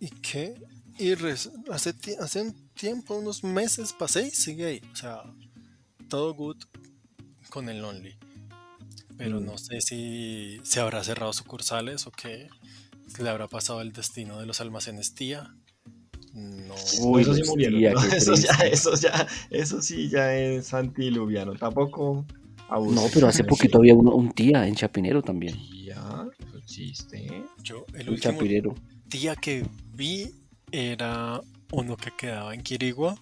[0.00, 0.54] ¿Y qué?
[0.98, 4.80] Y res- hace, hace un tiempo, unos meses pasé y sigue ahí.
[4.92, 5.22] O sea,
[6.08, 6.56] todo good
[7.50, 8.16] con el Only.
[9.16, 9.44] Pero Mm.
[9.44, 12.48] no sé si se habrá cerrado sucursales o qué.
[13.18, 15.54] Le habrá pasado el destino de los almacenes tía.
[16.32, 16.74] No.
[17.00, 17.78] Uy, eso sí murieron.
[17.80, 21.54] tía, Eso ya, eso ya, eso sí ya es antiluviano.
[21.56, 22.24] Tampoco
[22.70, 25.56] No, pero hace poquito había uno- un tía en Chapinero también.
[26.62, 27.44] Existe.
[27.64, 28.74] Yo, el Un último Chapinero.
[29.08, 30.30] tía que vi
[30.70, 31.40] era
[31.72, 33.16] uno que quedaba en Quirigua.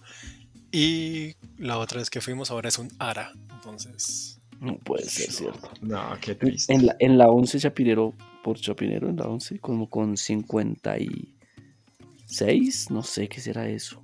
[0.71, 3.33] Y la otra vez que fuimos ahora es un Ara.
[3.55, 4.39] Entonces.
[4.59, 5.71] No puede ser cierto.
[5.81, 6.71] No, qué triste.
[6.73, 13.01] En la, en la 11 Chapinero, por Chapinero, en la 11, como con 56, no
[13.03, 14.03] sé qué será eso.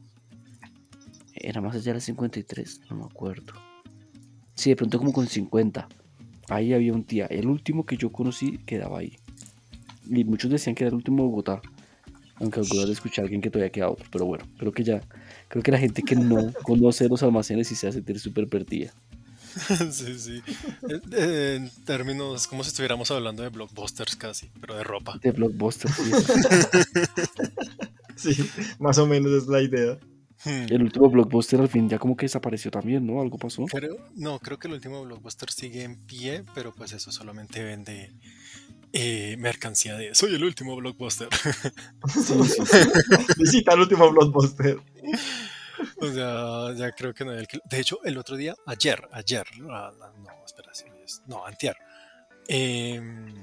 [1.35, 3.53] Era más allá de la 53, no me acuerdo.
[4.55, 5.87] Sí, de pronto como con 50.
[6.49, 7.25] Ahí había un tía.
[7.25, 9.17] El último que yo conocí quedaba ahí.
[10.09, 11.61] Y muchos decían que era el último de Bogotá.
[12.35, 14.05] Aunque algunos de escuchar a alguien que todavía queda otro.
[14.11, 15.01] Pero bueno, creo que ya.
[15.47, 18.93] Creo que la gente que no conoce los almacenes y se hace sentir súper perdida.
[19.91, 20.41] sí, sí.
[20.89, 25.17] Eh, eh, En términos, como si estuviéramos hablando de blockbusters casi, pero de ropa.
[25.21, 26.11] De Blockbuster, sí.
[28.17, 28.49] Sí,
[28.79, 29.97] más o menos es la idea.
[30.45, 30.71] Hmm.
[30.71, 33.19] El último blockbuster al fin ya como que desapareció también, ¿no?
[33.19, 33.65] Algo pasó.
[33.65, 38.13] Creo, no, creo que el último blockbuster sigue en pie, pero pues eso solamente vende
[38.93, 41.29] eh, mercancía de soy el último blockbuster.
[43.37, 44.79] Visita el último blockbuster.
[45.99, 49.45] o sea, ya creo que no hay alquil- De hecho, el otro día, ayer, ayer,
[49.71, 49.91] ah,
[50.23, 51.75] no, espera, sí, es- no, antier,
[52.47, 53.33] em,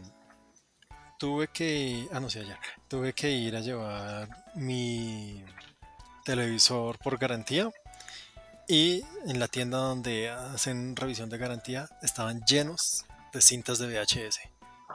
[1.18, 2.56] tuve que, ah, no, sí, ayer,
[2.88, 5.44] tuve que ir a llevar mi
[6.24, 7.70] televisor por garantía
[8.68, 14.38] y en la tienda donde hacen revisión de garantía estaban llenos de cintas de VHS.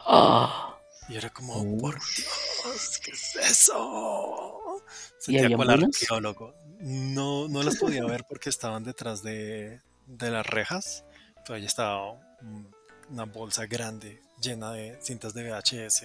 [0.06, 0.76] Ah,
[1.10, 1.82] Y era como, Uf.
[1.82, 4.82] por Dios, ¿qué es eso?
[5.20, 6.54] ¿Y Sentía cual arqueólogo.
[6.80, 11.04] No, no las podía ver porque estaban detrás de, de las rejas.
[11.46, 12.12] Todavía estaba
[12.42, 12.76] un-
[13.10, 16.04] una bolsa grande llena de cintas de VHS,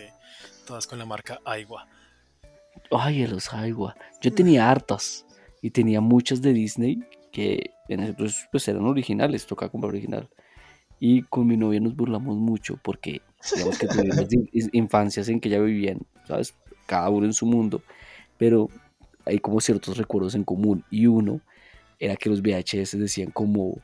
[0.66, 1.86] todas con la marca Aigua.
[2.90, 3.94] Ay, los Aiwa.
[4.20, 5.26] Yo tenía hartas
[5.60, 7.02] y tenía muchas de Disney
[7.32, 10.28] que en ese entonces pues eran originales, tocaba comprar original.
[11.00, 13.22] Y con mi novia nos burlamos mucho porque
[13.54, 16.54] digamos que tuvimos in- in- infancias en que ya vivían, ¿sabes?
[16.86, 17.82] Cada uno en su mundo,
[18.38, 18.68] pero
[19.24, 21.40] hay como ciertos recuerdos en común y uno
[21.98, 23.78] era que los VHS decían como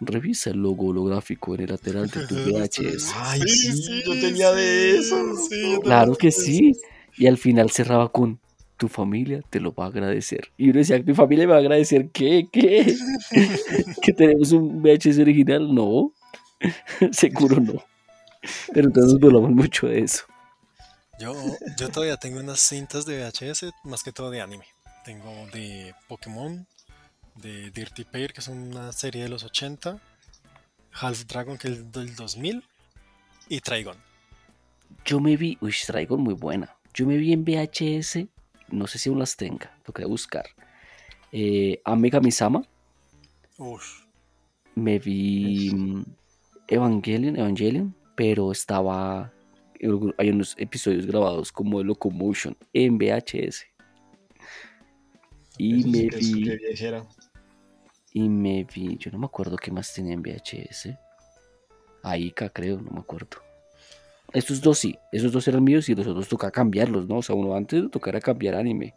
[0.00, 3.12] revisa el logo holográfico en el lateral de tu VHS.
[3.16, 5.48] Ay, sí, yo tenía de esos.
[5.48, 6.72] sí, Claro que sí.
[7.20, 8.40] Y al final cerraba con
[8.78, 10.50] tu familia te lo va a agradecer.
[10.56, 12.48] Y uno decía, ¿mi familia me va a agradecer qué?
[12.50, 12.96] ¿Qué?
[14.02, 15.74] ¿Que tenemos un VHS original?
[15.74, 16.14] No.
[17.12, 17.84] Seguro no.
[18.72, 20.24] Pero entonces nos burlamos mucho de eso.
[21.18, 21.34] Yo,
[21.76, 24.64] yo todavía tengo unas cintas de VHS, más que todo de anime.
[25.04, 26.66] Tengo de Pokémon,
[27.34, 30.00] de Dirty Pair, que es una serie de los 80,
[30.92, 32.64] Half Dragon, que es del 2000,
[33.50, 33.98] y Trigon.
[35.04, 36.79] Yo me vi, uy, Trigon muy buena.
[36.94, 38.26] Yo me vi en VHS,
[38.70, 40.46] no sé si aún las tenga, toca buscar.
[41.32, 42.62] Eh, a Megami-sama,
[43.58, 44.06] Uf,
[44.74, 46.02] me vi mm,
[46.68, 49.32] Evangelion, Evangelion, pero estaba.
[50.18, 53.66] Hay unos episodios grabados como de Locomotion en VHS.
[55.58, 56.58] Y me vi.
[58.12, 58.96] Y me vi.
[58.98, 60.90] Yo no me acuerdo qué más tenía en VHS.
[62.02, 63.38] Aika, creo, no me acuerdo.
[64.32, 67.16] Estos dos sí, esos dos eran míos y los otros toca cambiarlos, ¿no?
[67.18, 68.94] O sea, uno antes de tocar a cambiar anime.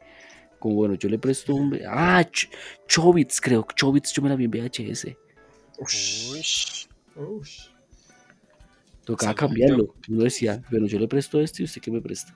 [0.60, 1.80] Como bueno, yo le presto un.
[1.88, 2.50] Ah, Ch-
[2.88, 3.66] Chobits, creo.
[3.76, 5.08] Chobits yo me la vi en VHS.
[5.80, 7.68] Ush, ush.
[9.04, 9.96] Tocaba cambiarlo.
[10.08, 12.34] Uno decía, bueno, yo le presto este y usted qué me presta.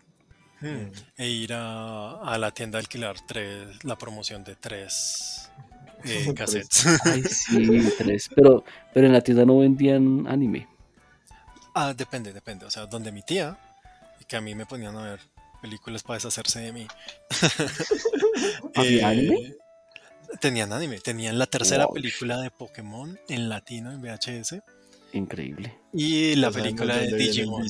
[0.59, 0.91] Hmm.
[1.15, 5.49] E ir a, a la tienda a alquilar tres, la promoción de tres
[6.03, 6.33] eh, Tres.
[6.33, 6.85] cassettes.
[7.05, 8.29] Ay, sí, tres.
[8.35, 10.67] Pero, pero en la tienda no vendían anime.
[11.79, 12.65] Ah, depende, depende.
[12.65, 13.55] O sea, donde mi tía,
[14.19, 15.19] y que a mí me ponían a ver
[15.61, 16.87] películas para deshacerse de mí.
[18.75, 19.55] ¿Había anime?
[20.41, 20.99] Tenían anime.
[20.99, 21.93] Tenían la tercera Wow.
[21.93, 24.61] película de Pokémon en latino en VHS
[25.13, 25.77] Increíble.
[25.93, 27.65] y la película de Digimon.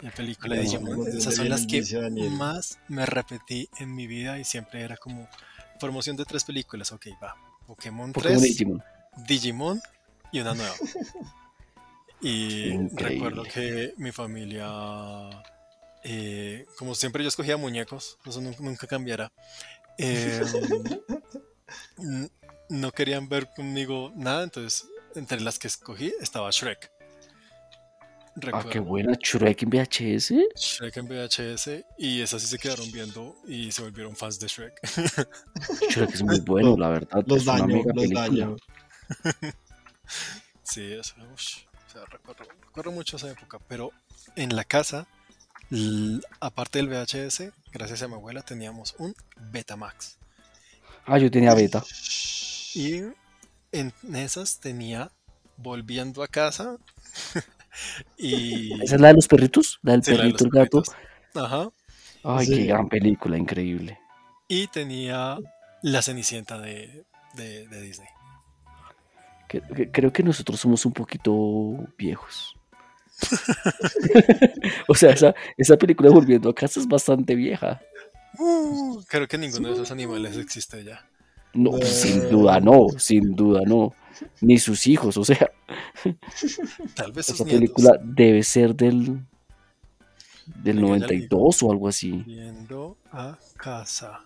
[0.00, 1.06] La película de Digimon.
[1.08, 2.30] Esas son las que Daniel.
[2.30, 5.28] más me repetí en mi vida y siempre era como
[5.78, 6.90] promoción de tres películas.
[6.92, 7.36] Ok, va.
[7.66, 8.82] Pokémon, Pokémon 3, y Digimon.
[9.28, 9.82] Digimon
[10.32, 10.74] y una nueva.
[12.22, 13.14] Y Increíble.
[13.14, 14.68] recuerdo que mi familia,
[16.04, 19.32] eh, como siempre yo escogía muñecos, eso nunca, nunca cambiará.
[19.98, 20.40] eh,
[21.98, 22.30] n-
[22.68, 26.90] no querían ver conmigo nada, entonces entre las que escogí estaba Shrek.
[28.52, 29.12] Ah, qué buena.
[29.20, 30.32] Shrek en VHS.
[30.56, 34.72] Shrek en VHS y esas sí se quedaron viendo y se volvieron fans de Shrek.
[35.90, 37.24] Shrek es muy bueno, la verdad.
[37.26, 38.20] Los es una daño, mega los película.
[38.28, 38.56] daño.
[40.62, 43.90] Sí, eso, ush, o sea, recuerdo, recuerdo mucho esa época, pero
[44.36, 45.06] en la casa,
[46.40, 49.14] aparte del VHS, gracias a mi abuela, teníamos un
[49.50, 50.18] Betamax.
[51.06, 51.82] Ah, yo tenía beta.
[52.74, 53.02] Y
[53.72, 55.10] en esas tenía
[55.56, 56.78] Volviendo a casa
[58.16, 58.72] y...
[58.82, 59.78] ¿Esa es la de los perritos?
[59.82, 60.82] ¿La del Sí, la de perrito, el gato?
[61.34, 61.68] Ajá.
[62.24, 62.54] Ay, Sí.
[62.54, 63.98] qué gran película, increíble.
[64.48, 65.36] Y tenía
[65.82, 68.08] La Cenicienta de, de- de Disney.
[69.50, 71.32] Que- que- Creo que nosotros somos un poquito
[71.98, 72.54] viejos.
[74.88, 77.80] o sea, esa, esa película Volviendo a casa es bastante vieja.
[78.38, 81.04] Uh, creo que ninguno de esos animales existe ya.
[81.52, 81.84] No, Eh.
[81.84, 83.92] sin duda no, sin duda no.
[84.40, 85.50] Ni sus hijos, o sea,
[86.94, 87.60] Tal vez esa nietos.
[87.60, 89.20] película debe ser del,
[90.62, 92.12] del Venga, ya le 92 o algo así.
[92.26, 94.20] Viendo a casa.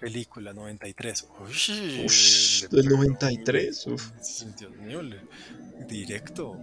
[0.00, 1.28] Película 93.
[1.40, 2.88] Uy, Ush, pegó.
[2.96, 4.10] 93, uf.
[4.58, 5.20] Dios mío, le-
[5.88, 6.56] directo.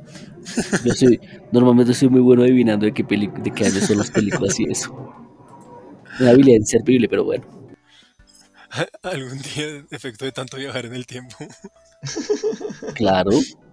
[0.83, 1.19] Yo soy,
[1.51, 4.63] normalmente soy muy bueno adivinando de qué, peli- de qué año son las películas y
[4.71, 4.91] eso.
[6.19, 7.45] Una habilidad inservible, pero bueno.
[9.03, 11.35] Algún día, efecto de tanto viajar en el tiempo.
[12.95, 13.31] Claro,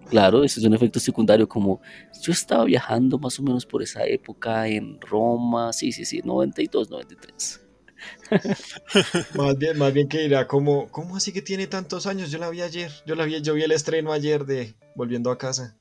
[0.09, 1.81] Claro, ese es un efecto secundario, como
[2.21, 6.91] yo estaba viajando más o menos por esa época en Roma, sí, sí, sí, 92,
[6.91, 7.64] 93.
[9.35, 12.31] Más bien, más bien que dirá como, ¿cómo así que tiene tantos años?
[12.31, 15.37] Yo la vi ayer, yo la vi, yo vi el estreno ayer de Volviendo a
[15.37, 15.75] casa.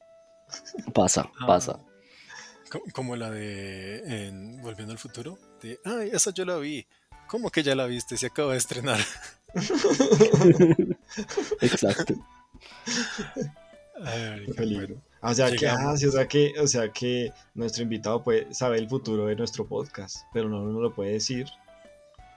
[0.92, 1.46] Pasa, Ah.
[1.46, 1.80] pasa.
[2.70, 5.38] Co- Como la de en Volviendo al Futuro.
[5.62, 6.86] De, ay, esa yo la vi.
[7.28, 8.16] ¿Cómo que ya la viste?
[8.16, 9.00] Se acaba de estrenar.
[11.60, 12.14] Exacto.
[14.04, 14.86] Ay, Qué qué peligro.
[14.88, 15.02] bueno.
[15.22, 18.80] O sea que, ah, sí, o sea que, o sea que nuestro invitado puede saber
[18.80, 21.46] el futuro de nuestro podcast, pero no nos lo puede decir.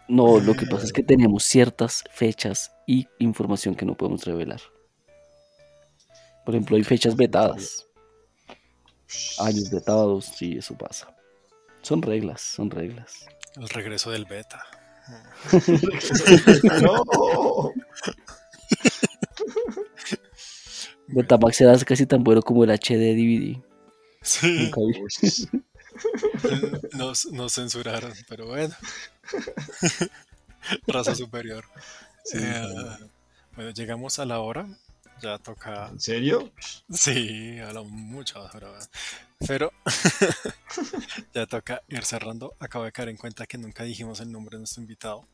[0.08, 4.62] No, lo que pasa es que tenemos ciertas fechas y información que no podemos revelar.
[6.46, 7.88] Por ejemplo, hay fechas vetadas,
[9.40, 11.14] años vetados, sí, eso pasa.
[11.82, 13.26] Son reglas, son reglas.
[13.56, 14.64] El regreso del beta.
[16.82, 17.74] no.
[21.08, 23.62] Betamax era casi tan bueno como el HD DVD.
[24.22, 24.94] Sí, Nunca vi.
[26.98, 28.76] nos, nos censuraron, pero bueno.
[30.88, 31.66] Raza superior.
[32.24, 32.98] Sí, Eh,
[33.56, 34.68] bueno, llegamos a la hora.
[35.22, 35.88] Ya toca.
[35.90, 36.52] ¿En serio?
[36.92, 38.70] Sí, a la mucha hora.
[39.48, 39.72] Pero
[41.34, 42.54] ya toca ir cerrando.
[42.60, 45.28] Acabo de caer en cuenta que nunca dijimos el nombre de nuestro invitado.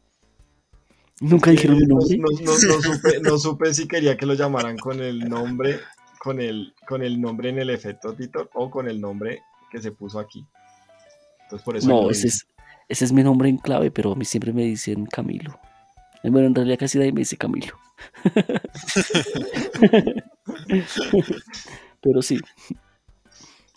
[1.20, 2.18] Nunca dijeron No, nombre.
[2.18, 5.80] no- no- no supe, no supe si quería que lo llamaran con el nombre,
[6.20, 9.92] con el, con el nombre en el efecto Tito o con el nombre que se
[9.92, 10.46] puso aquí.
[11.44, 12.46] Entonces por eso No, ese es,
[12.90, 15.60] ese es mi nombre en clave, pero a mí siempre me dicen Camilo.
[16.24, 17.78] Bueno, en realidad casi nadie me dice Camilo.
[22.02, 22.40] pero sí.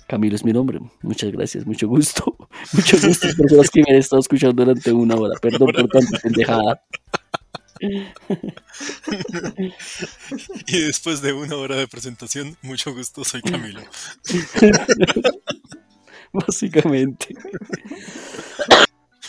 [0.07, 0.79] Camilo es mi nombre.
[1.03, 2.37] Muchas gracias, mucho gusto.
[2.73, 5.35] Mucho gusto, personas que me han estado escuchando durante una hora.
[5.41, 6.83] Perdón por tanta pendejada.
[10.67, 13.83] Y después de una hora de presentación, mucho gusto, soy Camilo.
[16.33, 17.35] Básicamente.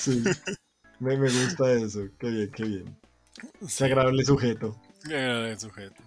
[0.08, 0.24] Sí.
[1.00, 2.02] Me, me gusta eso.
[2.20, 3.00] Qué bien, qué bien.
[3.78, 4.80] Qué agradable sujeto.
[5.10, 6.02] eh, sujeto.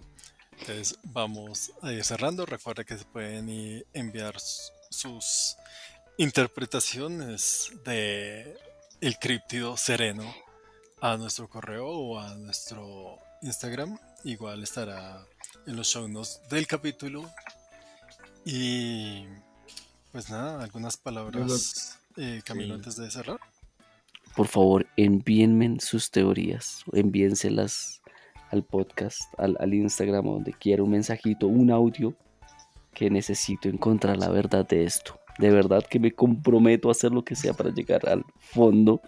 [0.59, 2.45] Entonces vamos a ir cerrando.
[2.45, 4.35] Recuerda que se pueden enviar
[4.89, 5.55] sus
[6.17, 8.57] interpretaciones de
[8.99, 10.33] el críptido sereno
[10.99, 13.97] a nuestro correo o a nuestro Instagram.
[14.23, 15.25] Igual estará
[15.65, 17.31] en los show notes del capítulo.
[18.45, 19.25] Y
[20.11, 22.79] pues nada, algunas palabras, eh, Camilo, sí.
[22.79, 23.39] antes de cerrar.
[24.35, 26.83] Por favor, envíenme sus teorías.
[26.93, 28.01] Envíenselas
[28.49, 32.13] al podcast, al, al Instagram, donde quiera, un mensajito, un audio
[32.93, 35.19] que necesito encontrar la verdad de esto.
[35.39, 39.01] De verdad que me comprometo a hacer lo que sea para llegar al fondo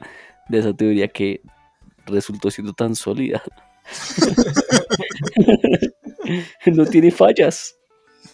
[0.49, 1.41] de esa teoría que
[2.05, 3.41] resultó siendo tan sólida.
[6.65, 7.76] no tiene fallas.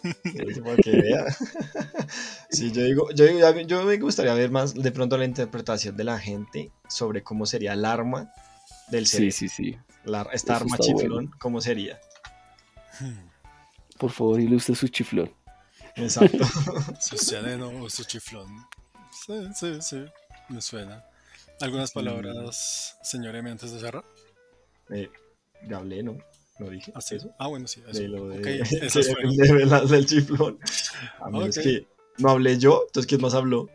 [0.86, 1.26] Vea.
[2.50, 5.96] Sí, yo digo, yo digo, ya- yo me gustaría ver más de pronto la interpretación
[5.96, 8.32] de la gente sobre cómo sería el arma
[8.90, 9.36] del Sí, cerebro.
[9.36, 9.78] sí, sí.
[10.06, 11.32] La- esta Eso arma chiflón, bueno.
[11.40, 12.00] ¿cómo sería?
[13.98, 15.32] Por favor, ilustre su chiflón.
[15.96, 16.46] Exacto.
[17.02, 18.48] Su sereno o su chiflón.
[19.26, 20.06] Sí, sí, sí,
[20.50, 21.04] me suena.
[21.62, 24.06] ¿Algunas palabras, señor M, antes de cerrar?
[24.90, 25.12] Eh,
[25.68, 26.18] ya hablé, ¿no?
[26.60, 27.16] ¿No dije ¿Ah, sí?
[27.16, 27.34] eso?
[27.40, 27.82] Ah, bueno, sí.
[27.88, 28.00] Eso.
[28.02, 29.36] De lo de, Ok, de- esas fueron.
[29.88, 30.60] de chiflón.
[31.22, 31.64] A menos Ok.
[31.64, 31.88] que
[32.18, 33.68] no hablé yo, entonces ¿quién más habló?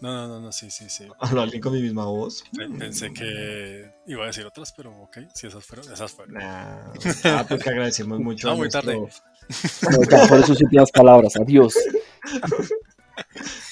[0.00, 1.06] No, no, no, no, sí, sí, sí.
[1.20, 2.44] ¿Habló alguien con mi misma voz?
[2.56, 6.34] Pe- Pensé que iba a decir otras, pero ok, sí, esas fueron, esas fueron.
[6.34, 6.92] Nah.
[7.24, 8.46] Ah, pues que agradecemos mucho.
[8.48, 8.96] No, a muy tarde.
[8.98, 9.24] nuestro-
[9.90, 11.34] No, ya, por sus últimas palabras.
[11.36, 11.74] Adiós.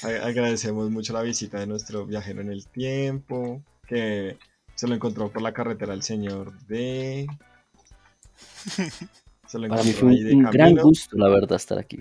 [0.02, 4.38] Agradecemos mucho la visita de nuestro viajero en el tiempo, que
[4.74, 7.26] se lo encontró por la carretera el señor de...
[9.46, 11.98] Se lo Para mí fue un, un gran gusto, la verdad, estar aquí.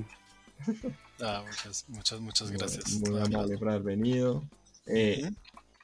[1.22, 2.94] Ah, muchas, muchas, muchas gracias.
[2.94, 4.44] Muy amable por haber venido.
[4.88, 5.32] Eh,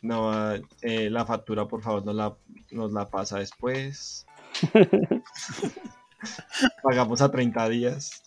[0.02, 2.36] no, eh, la factura, por favor, nos la,
[2.72, 4.26] nos la pasa después.
[6.84, 8.24] Pagamos a 30 días.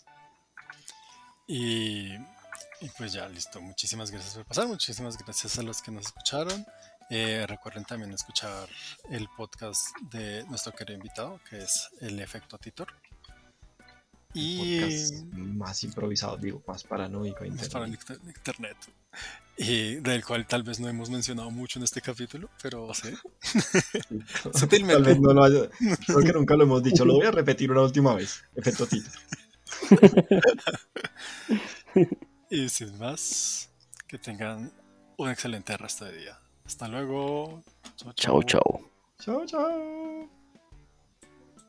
[1.47, 2.14] Y,
[2.81, 3.61] y pues ya, listo.
[3.61, 4.68] Muchísimas gracias por pasar.
[4.68, 6.64] Muchísimas gracias a los que nos escucharon.
[7.11, 8.69] Eh, recuerden también escuchar
[9.11, 12.89] el podcast de nuestro querido invitado, que es El Efecto Titor.
[14.33, 17.45] Y Podcast más improvisado, digo, más paranoico.
[17.45, 18.21] más para el internet.
[18.23, 18.77] inter- internet.
[19.57, 23.15] Y del cual tal vez no hemos mencionado mucho en este capítulo, pero sí.
[24.55, 24.95] Sutilmente.
[24.95, 25.69] Tal vez no lo haya,
[26.07, 27.05] creo que nunca lo hemos dicho.
[27.05, 28.43] Lo voy a repetir una última vez.
[28.57, 29.11] Efecto Tito.
[32.51, 33.71] Y sin más,
[34.07, 34.73] que tengan
[35.17, 36.39] un excelente resto de día.
[36.67, 37.62] Hasta luego.
[38.15, 38.81] Chao, chao.
[39.19, 40.29] Chao, chao.